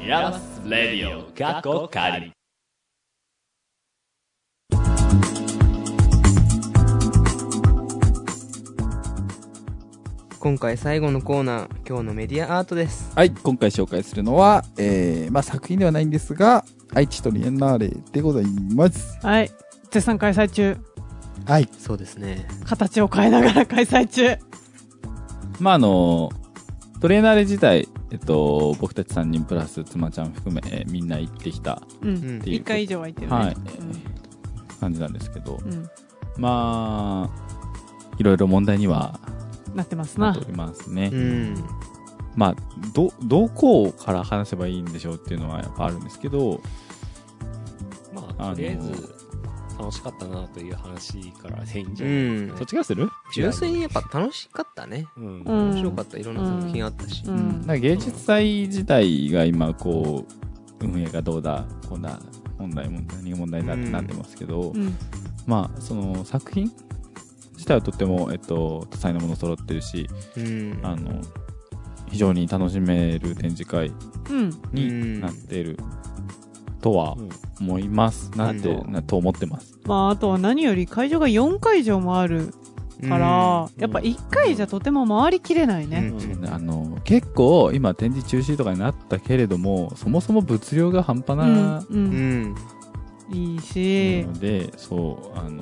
[0.08, 2.34] ヤマスレディオ過去仮
[10.42, 13.12] 今回最後のコーナー今日のメディアアートです。
[13.16, 19.20] はい、今回紹介するのは、えー、まあ作品ではないんですが、愛知トリエンナーレでございます。
[19.22, 19.52] はい。
[19.92, 20.78] 絶賛開催中。
[21.46, 21.70] はい。
[21.78, 22.48] そうですね。
[22.66, 24.36] 形を変えながら開催中。
[25.60, 26.32] まああの、
[27.02, 31.84] トレーナーレ自体、えっと、僕たち3人プラス妻ちゃん含め、えーみんな行ってきた。
[32.02, 32.38] ううん。
[32.40, 32.56] んていう。
[32.56, 33.38] 一回以上は行ってるね。
[33.38, 33.58] はい。
[34.80, 35.88] 感じなんですけど、うん。
[36.38, 37.52] まあ、
[38.18, 39.31] いろいろ問題にはうん
[39.76, 41.10] なってますななっておりますね。
[41.12, 41.56] うん。
[42.36, 42.56] まあ、
[42.94, 46.62] ど、どこから話せばいいんでしょうっていうのはやっぱあるんですけど、
[48.14, 48.92] まあとりあえず、
[49.78, 52.48] 楽しかったなという話からでいいんじうゃないですん。
[52.48, 53.10] かねそっちがする？
[53.34, 55.08] 純粋にやっぱ楽しかったね。
[55.18, 55.42] うん。
[55.42, 55.70] うん。
[55.72, 56.18] 面白かった。
[56.18, 57.38] いろんな作品あったし、ううん。
[57.38, 60.26] ん、なんか芸術祭自体が今こ
[60.80, 62.20] う運営がどうだこんな
[62.60, 64.96] 問題問題何が問題だってなってますけど、うん。
[65.48, 66.72] まあその作品
[67.62, 70.80] 自体はとっても、えっと、多彩なもの揃ってるしうん。
[70.82, 71.22] あの
[72.10, 73.94] 非常に楽しめる展示会
[74.30, 74.50] うん。
[74.74, 75.78] になっている
[76.82, 77.30] とはうん
[77.62, 79.78] 思います、なってあとなと思ってます。
[79.86, 82.52] まああとは何より会場が4会場もある
[83.08, 83.82] から、うん。
[83.82, 86.50] やっぱ1回じゃとても回りきれないね、うん。
[86.50, 91.38] あの結構今展示中止とかになったけれどもそもそも物量が半端うん。
[91.56, 92.56] なううんん
[93.34, 95.62] いいし、ので、そう、あの、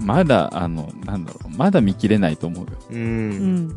[0.00, 2.70] まだ、あの、なんだろう、まだ見切れないと思うよ。
[2.90, 3.66] ううん。
[3.66, 3.76] ん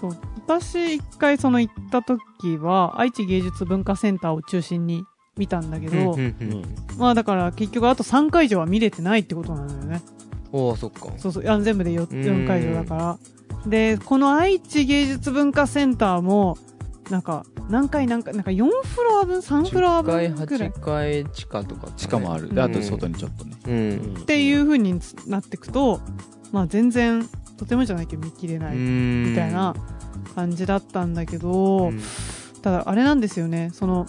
[0.00, 0.16] そう。
[0.46, 5.04] 私一回その行った時は愛知芸術文化センターを中心に
[5.36, 6.64] 見たんだけど、うんうんうん。
[6.98, 10.02] まあだから結局あと3会場は見れてないってことなのよね。
[10.52, 11.08] おおそっか。
[11.16, 11.48] そうそう。
[11.48, 12.44] あ全部で 4, うん。
[12.44, 13.18] 4会場だから。
[13.66, 16.56] でこの愛知芸術文化センターも
[17.10, 22.48] なんか何回何回なんか4フロア分3フロア10階分ぐらい8階地下とか、しかもある。
[22.48, 22.54] うん。
[22.54, 23.56] で、あと外にちょっとね。
[23.66, 24.16] うん。
[24.22, 26.00] っていう風になってくと
[26.52, 29.74] まあ全然とてもじゃないけど見切れないみみたいな
[30.34, 31.92] 感じだったんだけど、
[32.62, 34.06] ただあれなんですよねその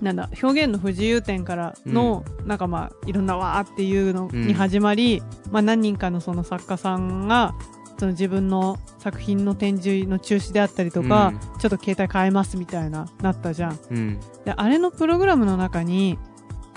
[0.00, 7.54] なんだ表現の不自由展からの、なんかまあいろんなわーっていうのに始まり、まあ何人かのその作家さんが
[8.00, 13.78] その自分の作品の展示の中止であったりとか、ちょっと携帯変えますみたいななったじゃん。
[13.90, 14.20] うん。
[14.46, 16.18] であれのプログラムの中に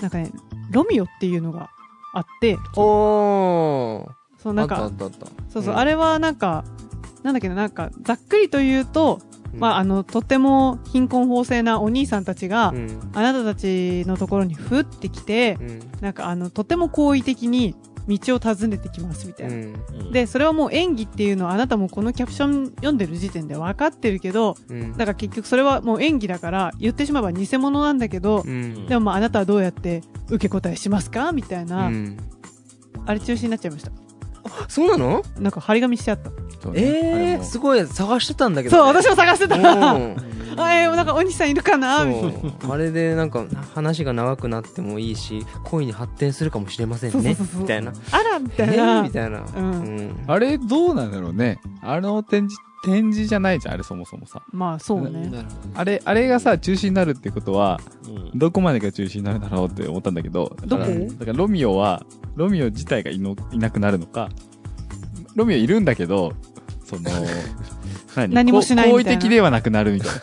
[0.02, 0.30] なんかね
[0.70, 1.70] ロミオっていうのが
[2.12, 4.06] あってお
[4.36, 4.90] そうなんか
[5.48, 5.78] そうそう、うん。
[5.78, 6.62] あれはなんか
[7.22, 9.18] なんだっけななんかざっくりと言うと、
[9.54, 13.10] まああのとても貧困法制なお兄さんたちが、うん。
[13.14, 15.80] あなたたちのところにふってきて、うん。
[16.02, 17.74] なんかあのとても好意的に
[18.08, 20.12] 道を尋ねてきますみたいな、うん。
[20.12, 24.92] でそれはもう演技っていうのはあなたもこのキャプション読んでる時点で分かってるけどうん。
[24.92, 28.86] だから結局それはもう演技だから言ってしまえば偽物なんだけど、うん。
[28.86, 32.18] でもまああなたはどうやって受け答えしますかみたいな、うん。
[33.06, 33.92] あれ中止になっちゃいました。
[34.68, 35.22] そうなの？
[35.38, 36.30] なんか張り紙してあった。
[36.74, 39.56] ええれもすごい探してたんだけどそうね私も探してた。
[39.56, 40.16] うん
[40.56, 42.04] あえー、なんかお兄さんいるかな？
[42.04, 42.22] みたい
[42.68, 42.74] な。
[42.74, 47.36] あれでなんか話が長くなってもいいし恋に発展するかもしれませんね。
[47.54, 47.92] みたいな。
[48.10, 49.40] あらみたいえな、ーみたいな。
[49.40, 50.24] うん。
[50.26, 51.58] あれどうなんだろうね。
[51.82, 54.42] あの展示、展示じゃないじゃん、あれそもそもさ。
[54.52, 55.30] まあそうね。
[55.74, 58.12] あれ、あれがさ、中止になるってことは、ど。
[58.14, 58.30] うん。
[58.38, 62.04] どこまでが中止になるだろうって思ったんだけど、だからどこだからロミオは、
[62.36, 64.28] ロミオ自体がいのいなくなるのか、
[65.34, 66.32] ロミオいるんだけど、
[66.84, 67.02] その、
[68.16, 68.34] 何？
[68.34, 69.10] 何もしないみたいな。
[69.10, 70.14] 好意的ではなくなるみたいな。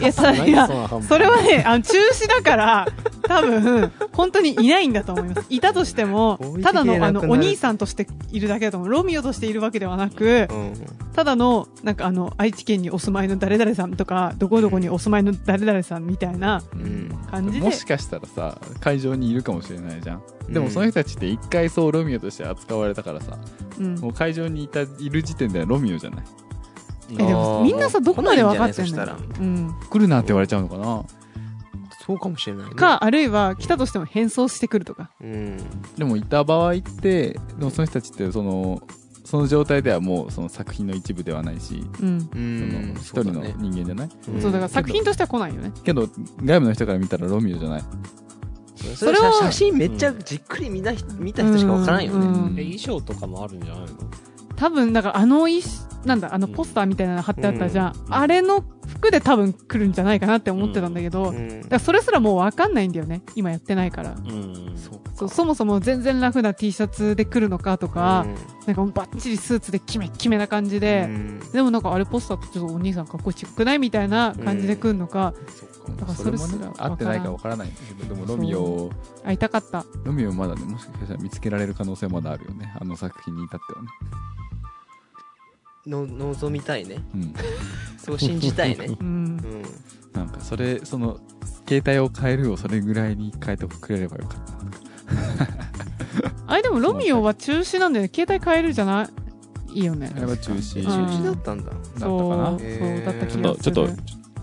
[0.00, 2.88] いやそいや何それはねあの中止だから
[3.22, 5.46] 多分本当にいないんだと思います。
[5.48, 8.88] いたとしてもただのあのお兄さんとしているだけだと思う。
[8.90, 10.74] ロミオとしているわけではなくうん。
[11.14, 17.08] ただのなんかあの愛知県にお住まいの誰々さんとかどこどこにお住まいの誰々さんみたいなうん。
[17.30, 17.66] 感じで。
[17.66, 20.22] もしかしたらさ、会場にいるかもしれないじゃん。
[20.48, 23.36] でもその人たちって一回そうロミオとして扱われたからさ、
[23.78, 23.94] うん。
[23.96, 26.24] もう会場にいた、いる時点ではロミオじゃない。
[27.10, 31.04] えでもみんなさどこまで分かってんのうん来るなって言われちゃうのかな。
[32.06, 32.74] そうかもしれないね。
[32.74, 35.10] かあるいは来たとしても変装してくるとか。
[35.20, 35.58] うん。
[35.96, 38.80] でもいた場合って、でもその人たちってその、
[39.24, 42.18] その状態ではもうその作品の一部ではないし、うん。
[42.18, 44.40] うそんの一人の人間じゃない、うん。
[44.40, 45.70] そうだから作品としては来ないよね。
[45.84, 46.08] けど、
[46.42, 47.84] 外部の人から見たらロミオじゃない？
[48.94, 52.26] それは写真めっちゃじっくり見た人見た人しかわからんよね。
[52.26, 52.58] うん。
[52.58, 53.88] え、衣装とかもあるんじゃないの？
[54.58, 55.46] 多分だからあの
[56.04, 61.62] なんだあのポスターみたいなの貼ってあったじゃん、あれの服で多分来るんじゃないかなって思ってたんだけど、うん。
[61.62, 63.22] だからそれすらもう分かんないんだよね。
[63.34, 64.10] 今やってないから。
[64.10, 64.76] うん。
[65.14, 68.34] そうそもそも全然ラフな T シャツで来るのかとか、うん。
[68.66, 71.40] なんかもうバッチリスーツでキメッキメな感じで、うん。
[71.52, 75.34] でもなんかあれポスターとちょっとお兄さんかっこよくないみたいな感じで来るのか、
[75.96, 78.90] だからそれすらね、合ってないかわからないんだけど、でもロミオ、
[79.24, 79.84] 会いたかった。
[80.04, 82.72] ロミオまだね、もしかしたら見つけられる可能性まだあるよね。
[82.80, 83.88] あの作品に至ってはね。
[85.88, 87.02] の望みたいね。
[87.14, 87.34] うん。
[87.98, 88.86] そう信じたいね。
[89.00, 89.06] うん。
[89.06, 89.62] うん。
[90.12, 91.18] なんかそれ、その、
[91.68, 94.52] 携帯を変えるをそれぐらいに変えてくれればよかった。
[94.52, 95.48] な。
[96.46, 98.10] あれでもロミオは中止なんだよね。
[98.14, 99.04] 携帯変えるじゃな
[99.72, 99.78] い？
[99.80, 100.10] いいよね。
[100.16, 100.78] あれは中止。
[100.80, 100.86] うん。
[100.86, 101.70] 中止だったんだ。
[101.70, 102.46] だったかそうな。
[102.50, 102.58] そう
[103.04, 103.92] だった気ちょっと、がするちょっと、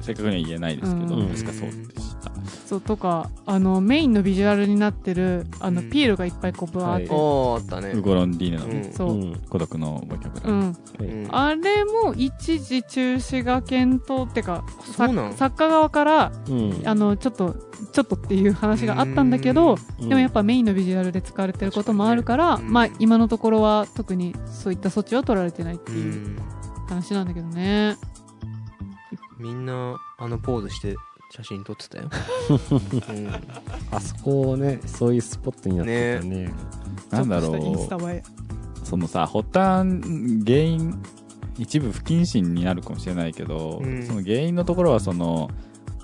[0.01, 1.27] 正確には言えないですけど、うん。
[1.29, 2.31] 確かそうでした。
[2.65, 5.89] そうとかあのメインのビジュアルになってるあの、うん。
[5.89, 7.91] ピエロがいっぱいこうブワーって、おーあったね。
[7.91, 8.65] ウゴロンディーネの。
[8.65, 8.93] ね、うん。
[8.93, 9.39] そう、ん。
[9.49, 10.51] 孤独のボキャブラリー。
[10.99, 15.33] うん、うんあれも一時中止が検討ってかそうなん？
[15.33, 16.81] 作作家側からうん。
[16.85, 17.55] あのちょっと
[17.91, 20.09] ちょっとっていう話があったんだけどうん。
[20.09, 22.67] でもやっぱメインのビジュアルで使われてることもあるから、確かにね。
[22.67, 26.37] うんまあ今のところは特にそういった措置は取られてないってういうん。
[26.87, 27.97] 話なんだけどね、
[29.39, 30.95] みんなあのポーズして
[31.35, 32.09] 写真撮ってたよ、
[32.49, 33.27] う ん
[33.91, 36.53] あそこね、そういうスポットになってたね。
[37.11, 38.23] なんだろう、映え。
[38.83, 39.99] そのさ、発端、
[40.45, 41.01] 原因、
[41.57, 44.03] 一部不謹慎になるかもしれないけど、うん。
[44.05, 45.49] その原因のところはその、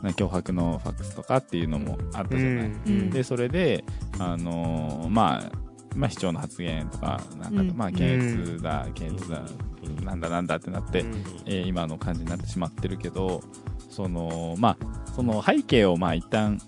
[0.02, 2.72] な脅迫のファックスとかっていうのもあったじゃない？
[2.88, 3.10] うん。
[3.12, 3.84] で、それで、
[4.20, 5.52] あのーまあ、
[5.96, 7.74] まあ、市長の発言とか、なんか、うん。
[7.76, 9.44] まあ、検閲だ、検閲だ、
[10.04, 11.13] なんだなんだってなって、うん。
[11.46, 13.41] えー今の感じになってしまってるけど、
[13.92, 16.60] その、まあ、その背景をまあ一旦、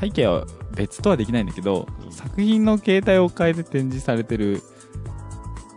[0.00, 2.12] 背景は別とはできないんだけど、うん。
[2.12, 4.60] 作品の形態を変えて展示されてる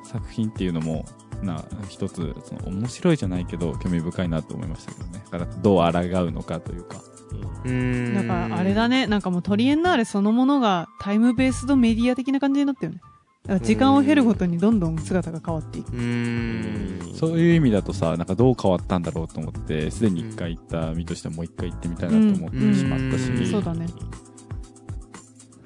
[0.04, 1.06] 作品っていうのも、
[1.44, 5.24] な、一つ、その面白いじゃないけど、興味深いなと思いましたけどね。
[5.32, 7.02] だから、どう抗うのかというか。
[7.66, 8.14] うん。
[8.16, 9.06] だからあれだね。
[9.06, 13.02] なんかもうトリエンナーレそのものがタイムベースドメディア的な感じになったよね
[13.45, 15.93] だから時間を経るごとにどんどん姿が変わっていく。
[15.93, 16.99] うん。
[17.13, 23.45] そういう意味だとさ、なんかどう変わったんだろうと思って、すでに一回行った身としてもう一回行ってみたいなと思ってしまったし、うん。
[23.51, 23.88] そうだね。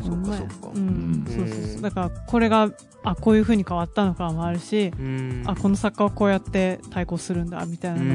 [0.01, 0.71] そっかそっか。
[0.75, 0.87] うん。
[0.87, 1.25] うん。
[1.25, 1.81] そうそうそう。
[1.81, 2.69] だからこれが
[3.03, 5.43] あこういう風に変わったのかもあるし、うん。
[5.45, 8.13] あこの作家はこうやって対抗するんだみたいなの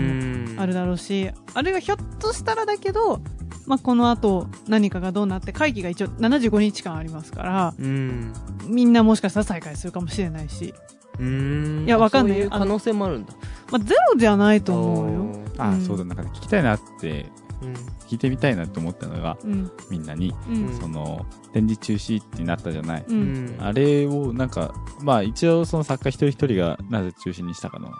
[0.54, 3.22] もあるだろうし、あるいはひょっとしたらだけど、
[3.66, 8.32] まあ、この後何かがどうなって会議が一応75日間ありますからうん。
[8.66, 10.74] みんなもしかしたら再開するかもしれないし、
[11.18, 11.84] うん。
[11.86, 12.36] いやわかんない。
[12.36, 13.32] そういう可能性もあるんだ。
[13.70, 15.84] まあ、ゼロじゃないと思うよ、あ、うん。
[15.84, 17.30] そうだ、なんかね聞きたいなって、
[17.62, 17.72] うん。
[18.06, 19.70] 聞いてみたいなって思ったのが、うん。
[19.90, 20.78] みんなに、うん。
[20.80, 23.04] その、展示中止ってなったじゃない。
[23.08, 23.56] ううん。
[23.56, 27.90] んあれを、なんか、まあ一応その作家一人一人がなぜ中止にしたかの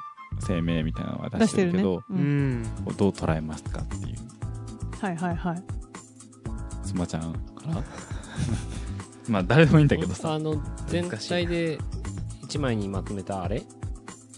[0.47, 2.65] 声明みたいなのは出しててるけど、う、うんん。
[2.85, 4.17] こうどう捉えますかっていう、
[5.05, 5.63] はいはいはい
[6.87, 7.83] つまちゃんから？
[9.29, 10.35] まあ誰でもいいんだけどさ。
[10.35, 11.79] あの、全体で
[12.43, 13.63] 一枚にまとめたあれ？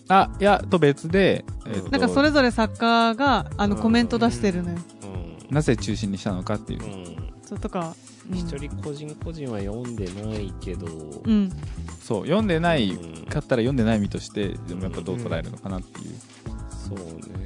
[0.08, 4.78] あ、いや、と別で、えっとなんかそれぞれ作家があのうんコメント出してるのよ、
[5.50, 5.54] うん。
[5.54, 6.86] なぜ中止にしたのかっていうう。
[6.86, 7.32] ん。
[7.44, 7.94] そうとか、
[8.30, 10.86] うん一人個人個人は読んでないけど、
[11.24, 11.48] うん
[12.02, 16.14] そう、読んでないうんかったら読んでない身として、でもやっぱどう捉えるのかなっていう。
[16.88, 16.98] そう
[17.38, 17.45] ね。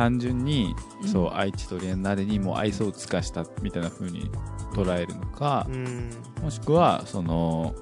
[0.00, 1.08] 単純に、うん。
[1.08, 4.30] そう愛知トリエンナーレにもう愛想を尽かしたみたいな風に
[4.72, 6.10] 捉えるのかう、ん。
[6.42, 7.74] もしくはその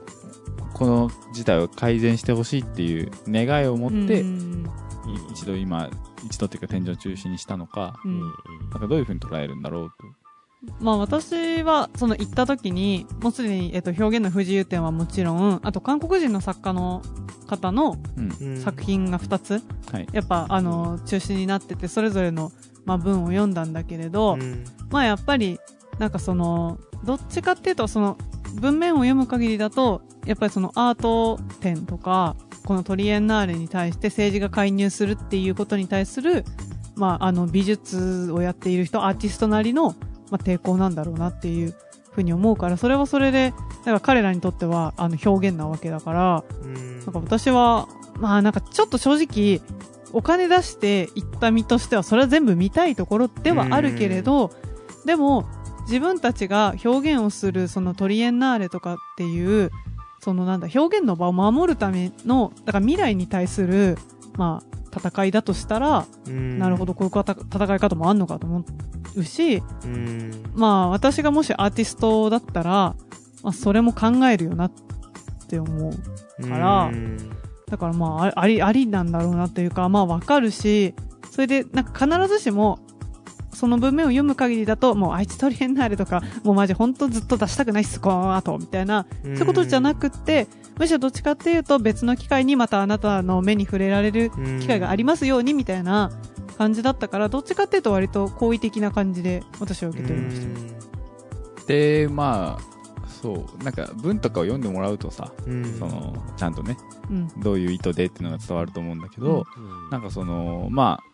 [0.74, 4.66] この事態を改善してほしいっていう願いを持って、うん。
[5.07, 5.88] い一度今
[6.24, 8.20] 一度っていうか天井中止にしたのか、うん。
[8.20, 8.31] なん
[8.81, 10.28] かどういう風に捉えるんだろうと。
[10.81, 17.03] まあ私は、その行った時に、もうすでに、えっと、表現の不自由点はもちろん、あと韓国人の作家の
[17.47, 18.33] 方のうん。
[18.40, 20.07] うん作品が2つ、はい。
[20.12, 22.51] やっぱ、あの、中止になってて、それぞれの、
[22.85, 25.59] まあ文を読んだんだけれど、うんまあやっぱり、
[25.99, 28.16] なんかその、どっちかっていうと、その、
[28.55, 36.44] 文面を読む限りだと、やっぱりそのアート展とか、このトリエンナーレに対して政治が介入するっていうことに対する、
[36.97, 39.94] まああの美術をやっている人、アーティストなりの、
[40.31, 41.75] まあ抵抗なんだろうなっていう
[42.12, 47.01] ふうに思うから、それはそれで、だから彼らにとっては、あの表現なわけだから、うん。
[47.01, 47.88] なんか私は、
[48.19, 49.61] まあなんかちょっと正直、
[50.12, 54.51] お金出して行った身としては、それは全部見たいところではあるけれど、
[55.05, 55.47] でも、
[55.83, 59.71] 自分たちが表現をする、そのトリエンナーレとかっていう、
[60.21, 63.97] そのなんだ、表現の場を守るための、だから未来に対する、
[64.37, 66.59] まあ、戦いだとしたら、うん。
[66.59, 68.64] なるほど、こういうた戦い方もあんのかと思
[69.16, 70.44] うし、うん。
[70.55, 72.94] まあ、私がもしアーティストだったら、
[73.42, 74.72] まあ、それも考えるよなっ
[75.48, 76.48] て思う。
[76.48, 76.85] から。
[76.85, 77.16] うん。
[77.70, 80.94] だからまあ、ああり、ありなんだろうなというか、まあわかるし、
[81.31, 82.79] それで、なんか必ずしも、
[83.53, 90.46] その文面を読む限りだと、もう愛知トリエンナーレとか、もうマジほんとずっと出したくないっす、この後、みたいな、そういうことじゃなくって、
[90.79, 96.11] むしろどっちかっていうと別の機会にまたあなたの目に触れられる機会がありますように、みたいな
[96.57, 101.67] 感じだったから、どっちかっていうと割と好意的な感じで私は受け取りました。
[101.67, 106.77] で、まあ、そう、なんか文とかを読んでもらうとさ、うんその、ちゃんとね、
[107.11, 107.29] うん。
[107.41, 111.08] どういう意図でっていうのが伝わると思うんだけど、うんなんかその、まあ、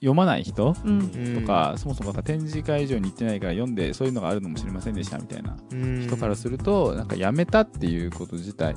[0.00, 0.74] 読まない人？
[0.84, 1.40] うん。
[1.40, 6.02] とか、そもそもさ展示会場に行ってないから読んでそういうのがあるのも知りませんでしたみたいなうん。
[6.06, 8.74] 人からすると、なんかやめたっていうこと自体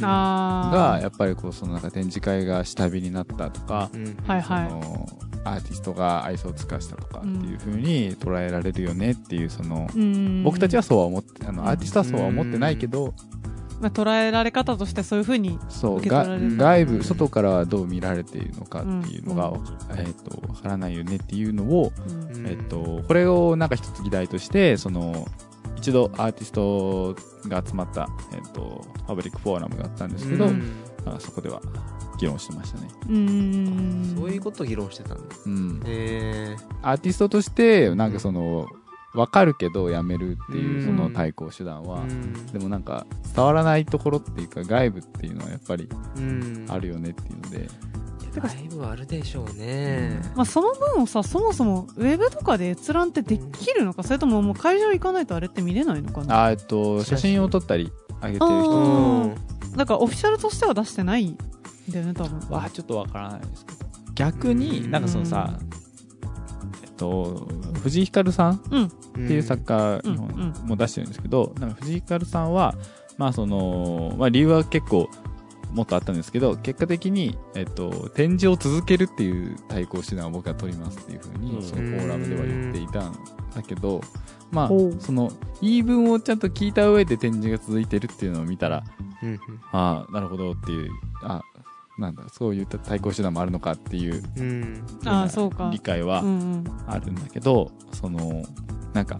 [0.00, 4.16] が、やっぱりこう、そのなんか展示会が下火になったとか、うん。
[4.26, 4.68] はいはい。
[4.68, 5.08] その
[5.42, 10.42] アーティストが愛想を尽かしたとかっていう風に捉えられるよねっていう、その、うん。
[10.42, 13.14] 僕たちはそうは思って、あの、アーティストはそうは思ってないけど、
[13.80, 25.26] まあ、捉えられ方としてそういうふうに、そう、受け取らがれる外部、外からはどう見られているのかっていうのが、うんえっ、と、わからないよねっていうのを、うんうんえっと、これをなんか一つ議題として、その、
[25.76, 27.16] 一度アーティスト
[27.48, 30.62] が集まった、えっと、パブリックフォーラムがあったんですけど、うん
[31.18, 31.62] そこでは
[32.18, 32.88] 議論してましたね。
[33.08, 34.16] うーん。
[34.16, 35.82] そういうことを議論してたんだうん。
[35.86, 38.68] へえアーティストとして、なんかその、
[39.14, 40.86] わかるけどやめるっていうう、ん。
[40.96, 42.46] その対抗手段は、うん。
[42.46, 46.66] でもなんか、伝わらないところっていうか、外部っていうのはやっぱりうん。
[46.68, 47.68] あるよねっていうので、
[48.32, 50.22] だいぶあるでしょうね。
[50.36, 56.44] まあ、その分をさ、そもそもウェブとかで閲覧ってできるのか、それとももう会場行かないとあれって見れないのかな？
[56.44, 57.90] あーえっと、写真を撮ったり、
[58.22, 59.34] 上げてるあ人
[59.76, 61.36] だからオフィシャルとしては出してないん
[61.88, 62.38] だよね、多分。
[62.56, 63.78] はちょっとわからないですけど。
[64.14, 65.58] 逆に、なんかそのさ、
[67.00, 67.48] と、
[67.82, 68.84] 藤井ひかるさんうん。
[68.84, 70.02] っていう作家、
[70.64, 72.74] も出してるんですけど、なんか藤井ひかるさんは、
[73.16, 75.08] まあその、まあ理由は結構
[75.72, 81.62] もっとあったんですけど、結果的に、えっと、展示を続けるっていう対抗手段を僕は取りますっていうふうに、うん。
[81.62, 83.12] そのフォーラムでは言っていたん
[83.54, 84.00] だけど、
[84.50, 85.32] まあその、
[85.62, 88.84] 言い分をちゃんと聞いた上で展示が続いてるっていうのを見たら、
[89.22, 89.40] うん。
[89.72, 90.90] ああ、なるほどっていう、
[91.22, 91.42] あ
[92.00, 94.82] なんだ、そういった対抗手段もあるのかっていう、うん
[95.28, 95.70] そうか。
[95.72, 96.64] 理解はうんうん。
[96.86, 98.42] あるんだけど、その、
[98.94, 99.18] なんか、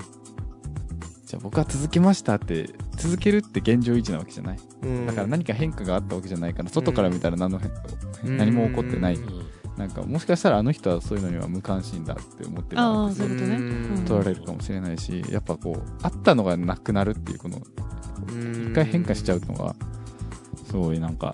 [1.27, 4.59] じゃあ僕は続けましたって、続けるって現状維持なわけじゃない。
[4.83, 7.71] うんだから何か変化があったわけじゃないから、外から見たら何の変、
[8.25, 9.15] うん何も起こってない。
[9.15, 9.41] うん
[9.77, 13.35] なんか、もしかしたらあの人はそういうのには無関心だって思ってるああ、わけでね。
[13.57, 17.63] うんうん取られるかもしれないし、やっぱこう、あったのがなくなるっていう、この、
[18.29, 19.75] うん一回変化しちゃうのが、
[20.67, 21.33] すごいなんか、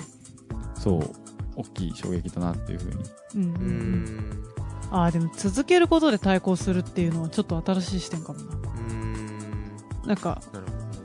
[0.79, 1.11] そう、
[1.57, 3.05] 大きい衝撃だなっていうふうに。
[3.37, 3.43] うん。
[3.43, 3.51] うん。
[3.51, 4.05] ううん。
[4.05, 4.47] ん
[4.91, 8.45] ああ、でも続けることで対抗するっていうのはちょっと新しい視点かもな。
[8.91, 10.07] うん。
[10.07, 10.61] なんか、な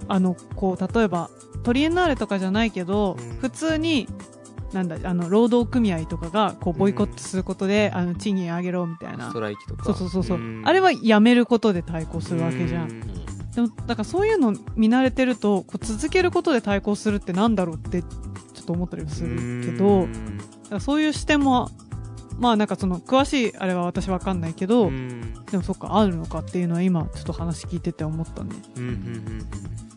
[0.08, 1.30] あの、こう、例えば、
[1.64, 3.38] トリエンナーレとかじゃないけど、うん。
[3.40, 4.08] 普通に、
[4.74, 9.30] なんだ、あの、労働組合とかが、こう、ボイコットすることで、あの、賃金上げろ、みたいな。
[9.30, 9.40] スト。
[9.42, 9.86] ライキとか。
[9.86, 10.62] そうそうそうそう、ん。
[10.66, 12.88] あれはやめることで対抗するわけじゃん。
[12.88, 13.12] う
[13.56, 18.04] でも、だからそういうの見慣れてると、こう続けることで対抗するってなんだろうって、
[18.62, 20.08] ちょっと思ったりもするけど、
[20.80, 21.70] そういう視点も、
[22.40, 28.56] まあなんかその、詳しいあれは私わかんないけど、うんでもそっか、あるのかっていうのは今、ちょっと話聞いてて思ったね。
[28.78, 29.50] うんうん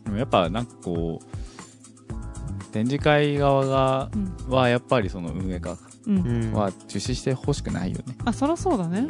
[0.05, 4.11] でもやっぱなんかこう、展示会側が、
[4.49, 4.53] うん。
[4.53, 6.19] はやっぱりその運営側うん。
[6.19, 8.17] うんうんは中止してほしくないよね。
[8.25, 9.07] あ、そらそうだね。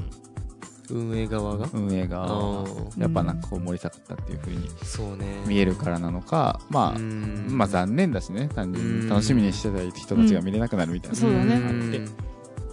[0.91, 1.69] 運営側が？
[1.73, 5.43] 運営があーやっぱなんかこう盛り下がったっていう風にそうね。
[5.47, 7.47] 見えるからなのかまあうん。
[7.51, 9.01] まあ残念だしね単純うん。
[9.05, 11.17] に楽しみにしてた人たちが見れなくなるみたいな。
[11.17, 11.57] そうだね。
[11.57, 12.09] ん。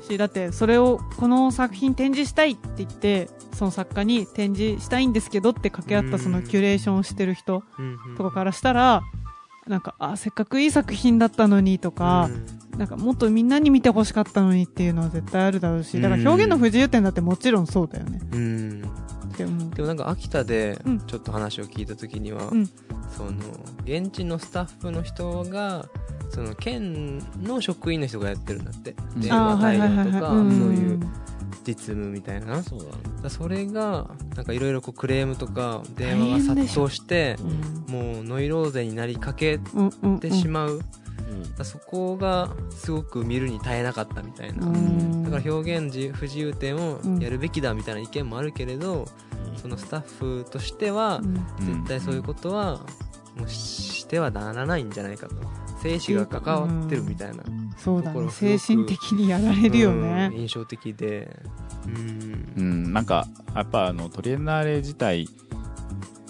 [0.07, 9.03] しだってそれをこの作品展示したいって言ってその作家に展示したいんですけどって掛け合ったそのキュレーションをしてる人うんとかからしたら
[9.67, 12.31] なんかあせっかくいい作品だったのにとか、
[12.77, 18.19] なんかもっとみんなに見てほしかったのにっていうのは絶対あるだろうしだから表現の不自由点だってもちろんそうだよね。
[18.31, 18.39] うん。
[18.39, 20.99] うんって思うでもなんか秋田でうん。
[20.99, 22.67] ちょっと話を聞いた時には、うん。
[23.15, 23.31] その
[23.85, 25.85] 現地のスタッフの人が
[26.29, 28.95] その県の職員の人がやってるんだって。
[29.15, 29.21] うん。
[29.21, 30.99] 電話対応とかそうんいう
[31.63, 32.91] 実務みたいなそうだね。
[33.23, 37.37] だそれがなんかいろいろクレームとか電話が殺到して
[37.87, 37.93] うん。
[37.93, 39.59] もうノイローゼになりかけ
[40.19, 40.81] てしまう、
[41.31, 41.55] うん。
[41.55, 45.23] だそこがすごく見るに耐えなかったみたいな、うん。
[45.23, 49.05] だから表現自不自由点をやるべきだみたいな意見もあるけれど、
[49.61, 50.01] そのスタッ
[50.43, 51.33] フとしてはうん。
[51.65, 52.85] 絶対そういうことは
[53.37, 55.35] もうしてはならないんじゃないかと。
[55.81, 57.43] 生死が関わってるみたいな、
[57.75, 58.29] そうだね。
[58.29, 60.01] 精神的にやられるようん。
[60.03, 61.35] ね印象的で。
[61.87, 62.53] うん。
[62.55, 65.27] うん、なんか、やっぱあの、トリエンナーレ自体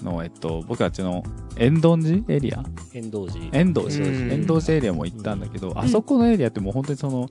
[0.04, 1.24] の、えっと、僕たちの
[1.58, 2.64] 遠藤寺エリア？
[2.94, 3.46] 遠藤寺。
[3.58, 4.32] 遠藤寺、うん。
[4.32, 7.30] 遠藤寺エリアも行ったんだけど、あそこのエリアってもう本当にその、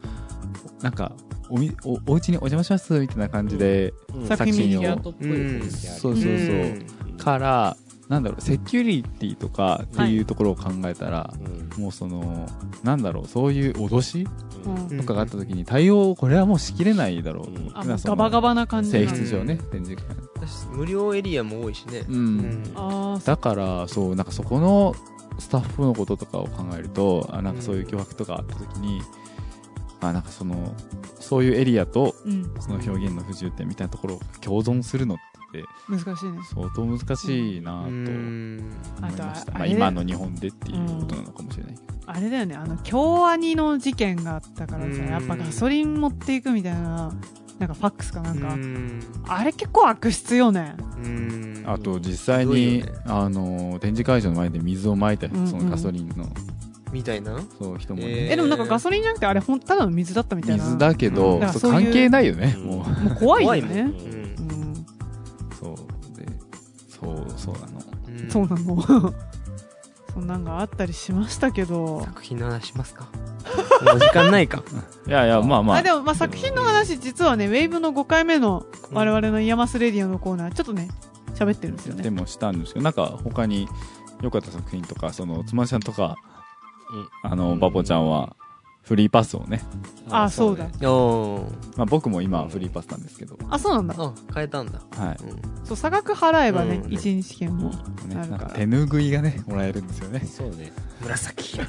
[0.83, 1.13] なんか、
[1.49, 4.27] おみ、お、お家にお邪魔しますみたいな感じで、うん。
[4.27, 6.01] 作品見にアートっぽい雰囲気ある。
[6.01, 6.31] そうそうそう。
[7.11, 7.17] うん。
[7.19, 7.77] から、
[8.11, 11.33] なんだろう、セキュリティとかっていうところを考えたら、
[11.77, 11.83] うん。
[11.83, 12.49] もうその、
[12.83, 14.27] なんだろう、そういう脅し
[14.67, 14.99] うん。
[14.99, 17.45] とかがあった時に対応、これはもうしきれないだろう。
[17.45, 18.91] と思ってうガバガバな感じ。
[18.91, 20.17] 性質上ね、展示会。
[20.35, 22.65] 私無料エリアも多いしね、うん。
[22.75, 24.97] ああだから、そう、なんかそこの
[25.39, 29.03] スタッフのこととかを考えると、あなんかそういう脅迫とかあった時に、
[30.01, 30.75] あなんかその、
[31.19, 32.45] そういうエリアと、うん。
[32.61, 35.19] その表現の不自由点みたいなところを共存するのっ
[35.53, 36.39] て難しいね。
[36.55, 38.71] 相当難しいなとう思いん
[39.01, 39.53] ました。
[39.53, 41.75] まあ今の日本でっていうことなのかもしれない。
[42.07, 42.55] あれだよね。
[42.55, 45.07] あの京アニの事件があったからさうん。
[45.09, 47.13] やっぱガソリン持っていくみたいな
[47.59, 48.55] なんかファックスかなんか。
[48.55, 49.01] うん。
[49.29, 50.75] あれ結構悪質よね。
[51.05, 51.65] うん。
[51.67, 52.93] あと実際に、ね。
[53.05, 56.27] あの、展示会場の前で水をまいたそのガソリンの、
[56.93, 57.41] みたいな？
[57.59, 58.33] そう人もね、えー。
[58.33, 60.65] えでもなんかガソリンじゃなくてあれほんただの水だったみたいな。
[60.65, 61.49] 水だけど、うん。
[61.49, 61.85] そうそういう。
[61.85, 62.65] 関係ないよね、うん。
[62.67, 62.77] もう。
[62.79, 63.81] もう怖いよね。
[63.81, 63.89] うん。
[63.89, 64.87] うん。
[65.59, 66.17] そう。
[66.17, 66.27] で、
[66.89, 67.83] そう、そうなの。
[68.09, 68.31] うん。
[68.31, 69.15] そうなの。
[70.13, 72.03] そんなんがあったりしましたけど。
[72.05, 73.07] 作品の話しますか？
[73.83, 74.63] もう時間ないか。
[75.07, 75.77] いやいや、まあまあ。
[75.79, 80.89] あでもまあ作品の話実はねウェーブの5回目の我々のイヤマスレディオのコーナーちょっとね
[81.35, 82.03] 喋ってるんですよね。
[82.03, 83.69] でもしたんですけど、なんか他に
[84.21, 86.17] 良かった作品とか、その、つまちゃんとか、
[87.23, 88.37] あの、バポちゃんは、
[88.83, 89.63] フリーパスをね、
[90.09, 90.65] あそうだ。
[90.91, 91.77] おー。
[91.77, 93.95] まあ僕も今はフリーパスなんですけど、あそうなんだ。
[93.97, 94.81] あ変えたんだ。
[94.97, 95.17] はい。
[95.65, 96.93] そう差額払えばねうん。
[96.93, 97.73] 一日券も
[98.55, 100.21] 手ぬぐいがね、もらえるんですよね。
[100.21, 100.73] そうね。
[101.03, 101.61] 紫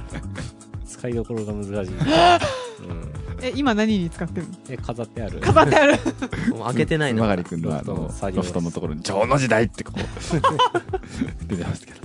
[0.88, 1.94] 使いどころが難しい。
[2.90, 3.12] うん。
[3.44, 4.54] え今何に使ってるの？
[4.70, 5.40] え、飾ってある。
[5.42, 6.00] 飾ってある。
[6.50, 7.20] もう開けてないの。
[7.22, 12.00] 曲がりくんのあのロフトの作、業ロフトのところに、情の時代ってこう、出てますけど。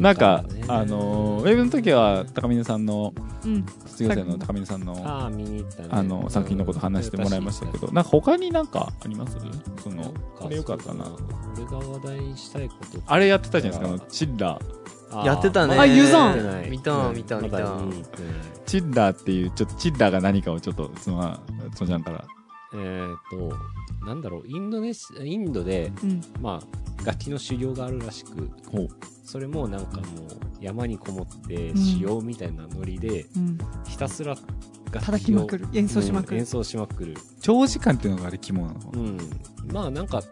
[0.00, 3.12] なんか、あのー、ウェブの時は、高峰さんの、
[3.44, 3.64] うん。
[3.86, 5.62] 卒業生の高峰さんの、あね。
[5.90, 9.36] あの、作品のこと話してもらいましたけど、なんか他になんかあります？
[9.82, 11.06] その、これよかったな。
[11.56, 13.00] 俺が話題にしたいこと。
[13.06, 14.58] あれやってたじゃないですか、あの、チッラ
[15.24, 15.78] やってたね。
[15.78, 17.58] あユザン見た見た見た。
[17.58, 17.82] ま
[18.66, 21.40] チッラーっていう、ちょっとチッラーが何かをちょっと、つま、
[21.74, 22.24] つまちゃんから。
[22.74, 26.20] えーっと、なんだろう、インドネシ、インドで、うん。
[26.40, 28.88] まあ、楽器の修行があるらしく、ほう。
[29.24, 30.04] それもなんかもう、
[30.60, 31.76] 山にこもって、ん。
[31.76, 33.58] しようみたいなノリで、うん。
[33.86, 34.46] ひたすら楽
[34.92, 35.68] 器を叩きまくる。
[35.72, 36.36] 演奏しまくる。
[36.36, 37.14] うん演奏しまくる。
[37.40, 38.90] 長時間っていうのがあれ肝なの？
[38.92, 39.18] うん。
[39.72, 40.22] まあなんか、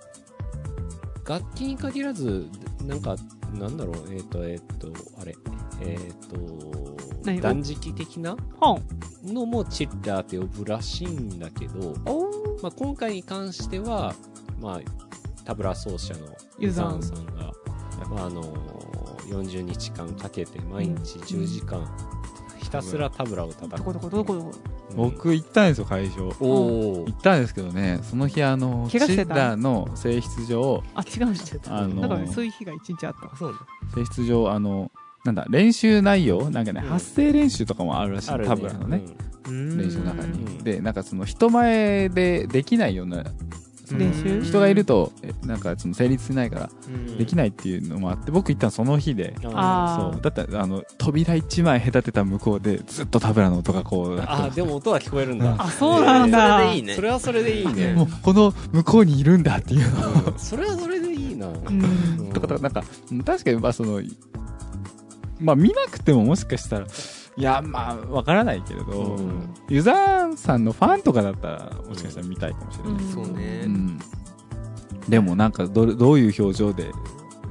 [1.26, 2.49] 楽器に限らず、
[2.84, 3.16] なんか、
[3.55, 5.34] なんだろう、えっ、と、えっ、と、あれ、
[5.80, 6.95] えっ、何と、
[7.40, 8.36] 断食的な？
[9.24, 12.30] のもチッラーって呼ぶらしいんだけど、お
[12.62, 14.14] まあ、今回に関しては、
[14.60, 14.80] まあ、
[15.44, 16.20] タブラ奏者の
[16.58, 16.98] ユザン。
[16.98, 17.52] ンさんが、
[18.10, 18.42] まあ、あの
[19.28, 21.86] 40日間かけて毎日10時間、
[22.58, 23.76] ひたすらタブラを叩く。
[23.76, 24.52] どこどこどこどこ？
[24.90, 24.96] うん。
[24.96, 26.30] 僕行ったんですよ、会場。
[26.38, 33.26] 行ったんですけどね、その日あの、チッラーの性質上、あ違うんだあのなんかねそういう日が一日あった。
[33.26, 33.54] あそう
[33.94, 34.90] 性質上、あの、
[35.26, 36.50] なんだ、練習内容？
[36.50, 39.02] なんかね、うん発声練習とかもあるらしい、タブラのね、
[39.48, 39.76] うん。
[39.76, 40.44] 練習の中に。
[40.44, 40.64] うん。
[40.64, 43.24] で、なんかその人前でできないような
[43.92, 44.42] 練習？
[44.42, 47.18] 人がいるとえなんかその成立しないからうん。
[47.18, 49.34] できないっていうのもあって僕行ったのその日で。
[49.54, 50.20] あそう。
[50.20, 55.54] だってあの扉一枚隔てた向こうでずっとタブラの音がこうあでも音は聞こえるんだ。
[55.56, 56.58] あそうなんだ。
[56.58, 56.94] それでいいね。
[56.94, 57.94] それはそれでいいね。
[57.94, 60.08] もうこの向こうにいるんだっていうの。
[60.08, 61.46] をうんそれはそれでいいな。
[61.46, 62.30] うん。
[62.32, 64.02] とかとかなんかうん確かにまあその
[65.41, 66.87] まあ見なくてももしかしたら
[67.39, 69.55] いやまあわからないけれど、うん。
[69.68, 73.12] ユザーさんのファンとかだったらもしかしたら見たいかもしれない、うん。
[73.12, 73.62] そうね。
[73.66, 73.99] うん。
[75.09, 76.91] でもなんかどどういう表情で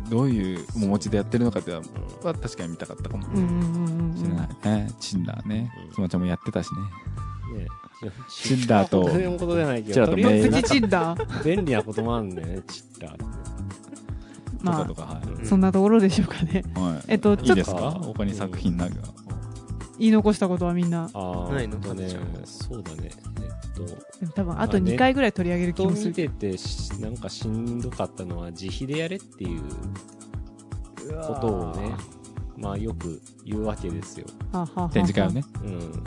[0.10, 1.84] どういう面持ちでやってるのかっていうの
[2.24, 3.28] は確かに見たかったかも。
[3.28, 4.86] うんうんうんしれない。
[4.86, 5.72] ね、チンダーね。
[5.88, 6.70] うんつまちゃんもやってたし
[7.54, 7.68] ねね
[8.30, 11.44] チッダーと本当にのことじゃないけチッダー。
[11.46, 12.64] 便利なこともあるんだよね。
[12.68, 13.24] チッダーって。
[13.24, 13.45] と
[14.66, 15.46] まあかとか、はい。
[15.46, 16.64] そんなところでしょうかね。
[16.76, 17.78] はい、えっといいですか？
[17.78, 18.00] ちょっと。
[18.00, 18.96] 他に作品なんか、
[19.98, 21.10] 言い残したことはみんな。
[21.14, 23.10] ああないのかっちゃんそうだね。
[23.10, 23.12] えっ
[23.76, 23.86] と。
[23.86, 26.10] でも多分あと2回ぐらい取り上げる気ともする。
[26.10, 29.62] 見ててしなんかしんどかったのは自費でやれっていう
[31.28, 31.96] ことをね
[32.58, 34.26] まあよく言うわけですよ。
[34.92, 35.44] 展示会をね。
[35.64, 35.70] うん。
[35.72, 36.04] うん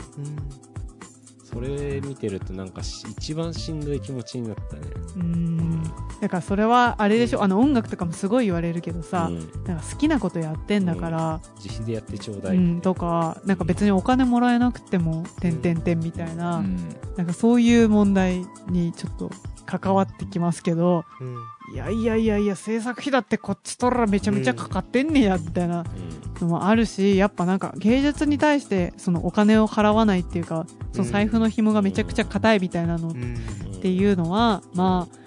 [1.51, 4.81] それ見てるとなんかし一番しんどい気持ちになったね。
[5.15, 5.83] うん。
[6.21, 7.43] だからそれはあれでしょ。
[7.43, 9.39] あの音楽とかもすごい言われるけどさ、うん。
[9.65, 16.77] なんか好きなことやってんだから、自費でやってちょうだい、うん、とかなんか別にお金もらえなくても「てんてんてん」みたいな、うん。
[17.17, 19.31] なんかそういう問題にちょっと
[19.65, 21.35] 関わってきますけどうん
[21.73, 25.81] いやいやいやいや制作費だってこっちとらめちゃめちゃかかってんねやみたいな。
[25.81, 26.19] うん。
[26.41, 33.35] のもあるしやっぱなんか芸術に対してそのお金を払わないっていうかその財布の紐がめちゃくちゃ硬いみたいなのっうん。
[33.81, 35.19] ていうのはまあ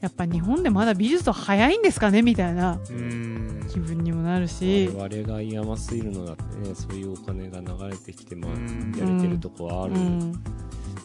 [0.00, 3.66] やっぱ日本でまだ美術は早いんですかねみたいなうん。
[3.70, 4.90] 気分にもなるし。
[4.94, 8.94] 我々がイヤマスいるのだってねそういうお金が流れてきてまあうん。
[8.96, 10.32] やれてるとこはある、うん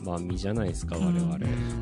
[0.04, 1.06] まあ身じゃないですかうん。
[1.06, 1.38] 我々、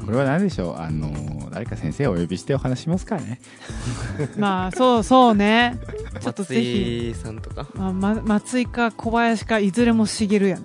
[0.06, 0.78] これは何でしょう？
[0.78, 3.42] あのー誰か先生をお呼びしてお話しますからね？
[4.38, 5.78] まあそうそうね。
[6.22, 7.10] ちょっと松ぜひ。
[7.10, 7.68] 井さんとか？
[7.76, 10.62] まあま松井か小林かいずれも茂やね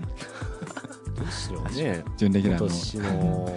[1.17, 2.03] どうしようね。
[2.07, 3.53] 今準レギュラーの年の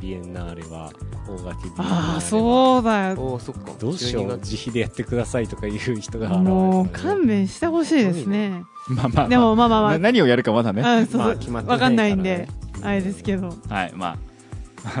[0.00, 0.90] ビエンナーレは
[1.28, 2.14] 大垣ビエンナーレは。
[2.14, 3.38] ああそうだよ。
[3.38, 3.70] そっか。
[3.78, 4.24] どうしよう。
[4.24, 8.64] 12月自費でやってくださいとかいう人が現ね、もう勘弁してほしいですね。
[8.88, 9.92] まあまあ、まあ、でもまあまあまあ。
[9.92, 10.82] な 何をやるかまだね。
[10.82, 11.20] うんそう。
[11.20, 12.48] まあ決まってないわかんないんで
[12.84, 13.48] あれですけど。
[13.68, 14.34] はいまあ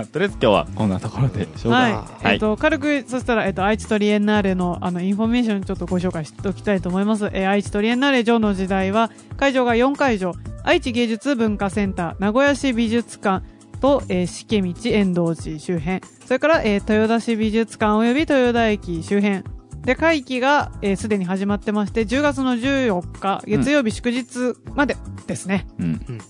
[0.06, 1.78] とりあえず今日はこんなところでしょうか。
[1.78, 2.32] はい、はい。
[2.32, 10.32] えっと軽くそしたら、えっと、愛知トリエンナーレのあのインフォメーションちょっとご紹介しておきたいと思います、えー愛知トリエンナーレ情の時代は会場が4会場
[10.62, 13.44] 愛知芸術文化センター名古屋市美術館
[13.80, 16.00] と、えー、四季道遠藤寺周辺。
[16.24, 19.42] それから、えー豊田市美術館および豊田駅周辺。
[19.82, 25.84] で会期がすで、えー既に始まってまして10月の14日月曜日祝日までですね、うん。
[25.84, 26.20] うん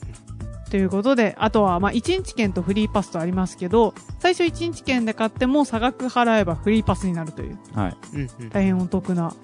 [0.71, 7.97] ということで、あとは、まあ、1日券とフリーパスとありますけど、最初1日券で買っても差額払えばフリーパスになるという、はい。
[8.15, 8.49] うんうん。
[8.51, 9.35] 大変お得な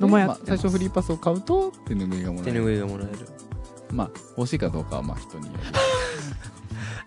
[0.00, 0.40] のもやってます。
[0.40, 2.64] まあ最初フリーパスを買うと手拭いがもら手える。
[2.66, 3.18] 拭いがもらえる。
[3.92, 5.52] まあ欲しいかどうかはまあ人によ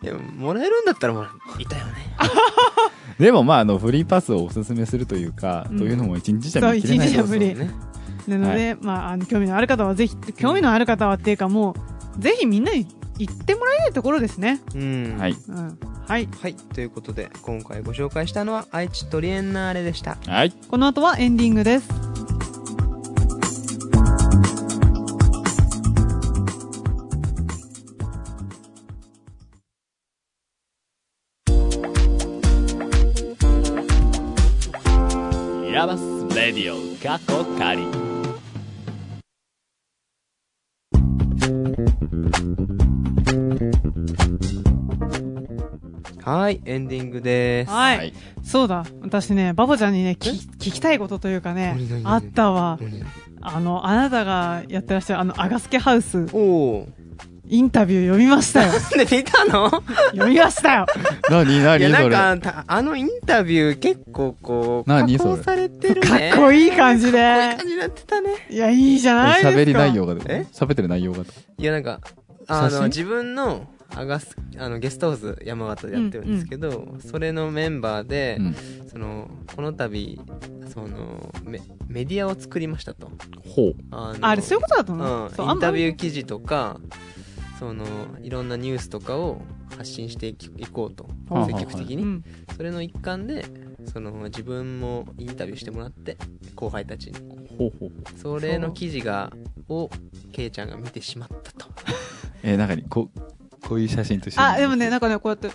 [0.01, 1.29] いや もらえるんだったらもら
[1.59, 1.91] いたよね。
[3.19, 5.77] る でもまああのフリーパスをおすすめするというか、うん。
[5.77, 7.89] というのも一日じゃ見切れないそう一日じゃ無理。
[8.27, 11.73] なので、まあ、あの、興味のある方はぜひ、興味のある方はっていうかも
[12.17, 12.85] う、ぜひみんなに
[13.19, 14.61] 行ってもらいたいところですね。
[14.73, 15.79] うんはいうん。
[16.07, 16.27] はい。
[16.41, 22.08] はいということで今回ご紹介したのは愛知トリエンナーレでしたはいこの後はエンディングです。
[46.49, 47.71] はいエンディングです。
[47.71, 47.97] はい。
[47.97, 48.13] はい。
[48.43, 48.83] そうだ。
[49.01, 52.79] 私ね、バボちゃんにね、聞聞きたいことというかねあったわ。
[52.81, 53.05] 何？
[53.41, 56.87] あの、あなたがやってらっしゃる、あの、アガスケハウス、おお
[57.47, 58.71] インタビュー読みましたよ。
[58.97, 59.69] で見たの？
[60.11, 60.87] 読みましたよ。
[60.89, 65.31] い何何やなそれんかたあのインタビュー結構こう何それ？
[65.33, 67.59] 加工されてるかっねこいい感じこういうで感。
[67.59, 68.29] じになってたね。
[68.49, 69.61] いや、いいじゃないですか。
[69.61, 70.47] 喋り内容がえ？
[70.51, 71.19] 喋ってる内容が。
[71.59, 71.99] いやなんか
[72.47, 78.55] あの自分のアガスあのゲストハウス山形でやってるんですけど、それのメンバーで、うん。
[78.89, 80.19] そのこの度
[80.67, 83.09] そのメメディアを作りましたと。
[83.47, 83.75] ほう。
[83.91, 85.31] あのあれ、そういうことだと思う。
[85.37, 85.93] うん、インタビュー。
[85.93, 86.79] ー記事とか
[87.59, 87.85] その
[88.21, 89.41] いろんなニュースとかを
[89.77, 90.35] 発信してい
[90.71, 91.09] こうと。
[91.29, 92.23] はあ積極的に、うん。
[92.55, 93.45] それの一環で
[93.91, 96.17] その自分もインタビューしてもらって
[96.55, 97.19] 後輩たちに。
[97.57, 99.31] ほうほうそれの記事が
[99.67, 99.89] を
[100.31, 101.67] ケイちゃんが見てしまったと。
[102.41, 103.19] えー、中にこう
[103.69, 104.47] こういう写真と一緒に。
[104.47, 105.49] あ、でもね、なんかね、こうやって、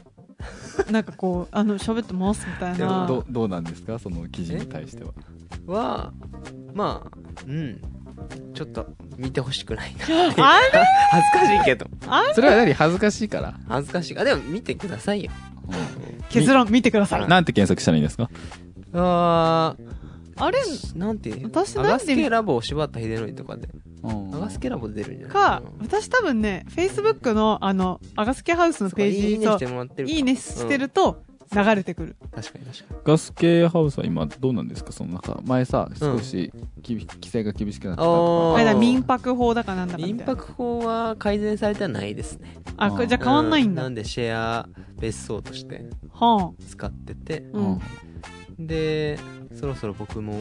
[0.93, 3.99] なんかこうあの喋ってますみたいでもなどどうなんですか？
[3.99, 5.13] その記事に対しては。
[5.67, 6.13] は
[6.75, 7.81] まあうん。
[8.55, 8.87] ちょっと
[9.19, 10.85] 見てほしくないな あれ？
[11.11, 11.87] 恥ずかしいけど。
[12.35, 12.73] それは何？
[12.73, 14.19] 恥ずかしいから、恥ずかしい。
[14.19, 15.31] あでも見てくださいよ。
[16.31, 17.29] 結論見てください。
[17.29, 18.29] なんて検索したらいいんですか？
[18.95, 19.77] あ
[20.37, 20.59] あれ？
[20.61, 21.31] ーなんて？
[21.45, 23.69] 私アガスなんでケラボ柴田秀則とかで
[24.45, 25.19] ガスケラボで出るん。
[25.19, 31.23] じゃないか私多分ね Facebook のあのアガスケハウスのページといいねしてもらってるかいいねしてると
[31.55, 33.01] 流れてくる、確かに確かに。
[33.05, 34.91] ガス系ハウスは今どうなんですか？
[34.91, 38.55] そのなんか前さ少し規制が厳しくなったあー。
[38.55, 40.35] あれだとか民泊法だかなんだかみ民たいな。
[40.35, 42.57] 泊法は改善されてはないですね。
[42.77, 44.69] あこれじゃあ変わんないんだ、うなんでシェア
[44.99, 47.45] 別荘としては使ってて。
[47.55, 48.67] あ、うん。
[48.67, 49.19] で
[49.53, 50.41] そろそろ僕も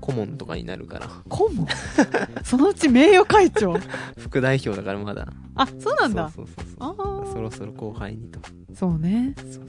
[0.00, 1.08] 顧問とかになるから。
[1.28, 1.66] 顧問？
[2.44, 3.74] そのうち名誉会長？
[4.18, 5.28] 副代表だからまだ。
[5.54, 6.30] あそうなんだ。
[6.34, 7.32] そうそうそうあそう。
[7.32, 8.40] そあろそろ後輩にと。
[8.74, 9.34] そうね。
[9.36, 9.64] そうそう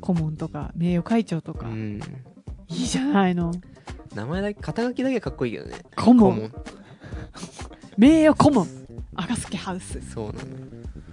[0.00, 2.00] 顧問とか名誉会長とか、うん。
[2.68, 3.52] いいじゃないの。
[4.14, 5.76] 名前だけ肩書きだけかっこいいけどね。
[5.96, 6.34] 顧問。
[6.34, 6.52] 顧問。
[7.96, 8.66] 名誉顧問。
[9.14, 10.00] アガスケハウス。
[10.10, 10.38] そうなの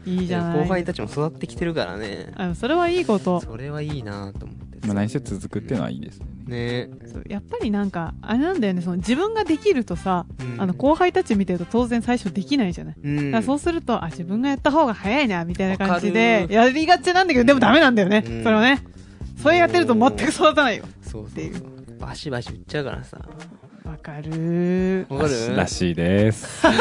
[0.06, 0.60] いいじゃない。
[0.60, 2.32] 後輩たちも育ってきてるからね。
[2.36, 3.40] あそれはいいこと。
[3.40, 4.88] それはいいなと思って。
[4.88, 6.33] まあ、何せ続くっていうのはいいですよね。
[6.54, 6.90] ね。
[7.12, 10.62] そうやっぱりなんかあれなんだよねその自分ができるとさ、うん。
[10.62, 13.32] あの後輩たち見てると当然最初できないじゃない、うん。
[13.32, 18.44] だからそうするとあ自分がやった方が早いなみたいな感じわでやりがちなんだけどでもダメなんだよね、うん。
[18.44, 18.84] それはね。
[19.42, 20.86] それやってると全く育たないよ。
[21.02, 21.56] そうっていう。
[21.56, 21.98] そうそう。
[22.00, 23.18] バシバシ打っちゃうからさ。
[23.84, 25.56] わかるわかる？
[25.58, 26.66] らしいです。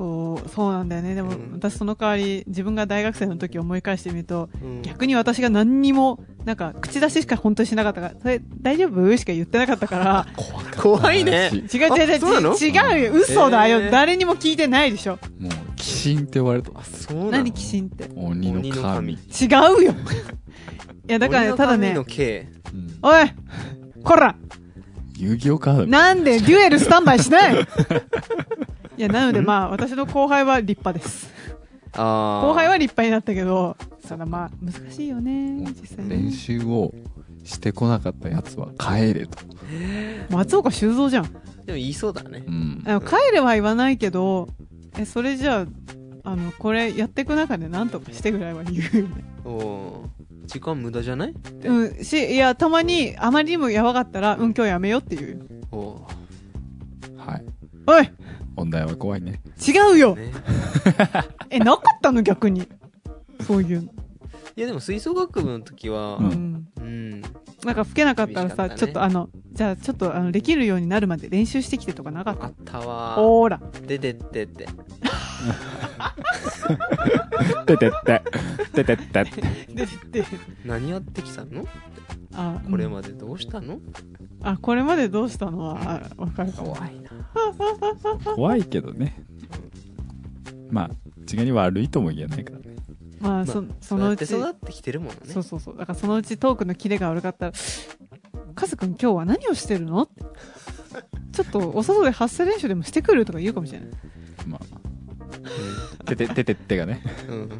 [0.00, 1.14] そうそうなんだよね。
[1.14, 1.50] でも、うん。
[1.52, 4.80] 私その代わり自分が大学生の時思い返してみるとうん。
[4.82, 9.14] 逆に私が何にもなんか口出ししか本当にしなかったからそれ大丈夫？
[9.18, 10.26] しか言ってなかったから
[10.82, 11.50] 怖いね。
[11.52, 13.12] 違う違う違う違うよ。
[13.12, 13.90] 嘘だよ、えー。
[13.90, 15.18] 誰にも聞いてないでしょ。
[15.38, 15.52] もう、鬼
[16.16, 17.02] 神って呼ばれてます。
[17.02, 17.30] そうなの？
[17.32, 18.10] 何鬼神って？
[18.16, 19.12] 鬼の神。
[19.12, 19.92] 違うよ。
[21.08, 21.94] いやだからねただね。
[21.98, 22.06] おい
[24.02, 24.34] こら。
[25.18, 27.66] 遊戯王カードなんでデュエルスタンバイしない？
[29.00, 31.32] いやなのでまあ私の後輩は立派です。
[31.94, 33.74] あ後輩は立派になったけど
[34.06, 36.92] ただまあ難しいよね実際練ね習を
[37.42, 39.38] してこなかったやつは帰れと。
[40.28, 41.24] 松岡修造じゃん。
[41.24, 42.44] でも言いそうだね。
[42.46, 42.82] うん。
[42.86, 44.48] あの帰れは言わないけど
[44.98, 45.66] えそれじゃあ
[46.30, 49.24] あのこれやっていく中で何とかしてぐらいは言うよね。
[49.46, 50.04] お
[50.46, 51.34] 時間無駄じゃない？
[51.64, 56.06] うんしいやたまにあまりにもやばかったらうん今日やめようっていうお
[57.16, 57.44] はい。
[57.86, 58.10] おい
[58.60, 59.40] 問題は怖いね。
[59.66, 60.16] 違うよ。
[60.16, 60.32] ー ね
[61.50, 62.68] えなかったの逆に。
[63.46, 63.92] そういうの。
[64.56, 66.28] いやでも吹奏楽部の時はううん。
[66.30, 67.20] んうん。
[67.64, 68.74] なんか吹けなかったらさ、ね。
[68.76, 72.44] ちょっとあのじゃあちょっとあのできるようになるまで練習してきてとかなかった？
[72.46, 73.14] あったわ。
[73.14, 73.60] ほーら。
[73.86, 74.66] 出てってって
[77.66, 78.22] ててって。
[78.74, 79.24] ててって。
[79.74, 79.86] で
[80.20, 80.26] で。
[80.66, 81.64] 何やってきたの？
[82.34, 83.80] あこれうんまでどうしたの？
[84.42, 85.58] あこれまでどうしたの？
[85.60, 86.74] はあわかるかも。
[86.74, 87.10] 怖いな。
[88.34, 89.24] 怖いけどね。
[90.70, 90.90] まあ、
[91.22, 92.76] 一概に悪いとも言えないからね。
[93.20, 94.26] まあそそのうち。
[94.26, 95.16] そうやって育ってきてるもんね。
[95.26, 95.76] そうそうそう。
[95.76, 97.52] だからそのうちトークのキレが悪かったら
[98.54, 100.22] 「カズくん今日は何をしてるの?」って。
[101.32, 103.88] ちょっとお外で発声練習でもしてくるとか言うかもしれない。
[104.46, 104.79] まあ、
[106.06, 107.02] ててててってがね。
[107.28, 107.50] うん。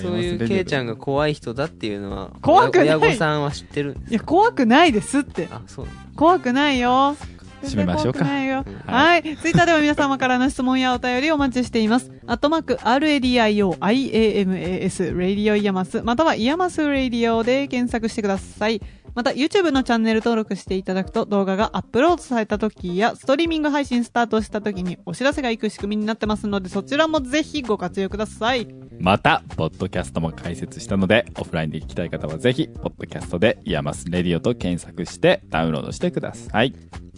[0.00, 2.86] そういうケイちゃんが怖い人だっていうのは怖くない。
[2.88, 5.48] 親親御さんは知ってるんですいや怖くないですって。
[5.50, 5.86] あそう。
[6.16, 7.16] 怖くないよ。
[7.62, 8.24] 締めましょうか。
[8.24, 9.22] はい。
[9.22, 12.12] ツイッターでは皆様からの質問やお便りをお待ちしています。
[12.26, 18.80] アットマーク、RADIO、IAMAS、ラディオイヤマス、またはイヤマスラディオで検索してください。
[19.18, 28.68] また、YouTube のチャンネル登録していただくと動画がアップロードされた時や、ストリーミング配信スタートした時にお知らせが行く仕組みになってますので、そちらもぜひご活用ください。
[29.00, 36.72] また、ポッドキャストも開設したので、オフラインで聞きたい方はぜひ、ポッドキャストでイヤマスレディオと検索してダウンロードしてください。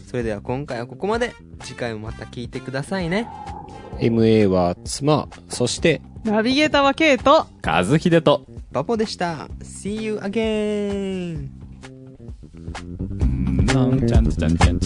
[0.06, 3.28] それでは今回はここまで次回もまた聞いてくださいね
[3.98, 7.46] MA は妻、そして、ナビゲーターは K と。
[7.60, 11.59] カズヒデと、バポでした See you again
[13.66, 14.78] Dun, dun,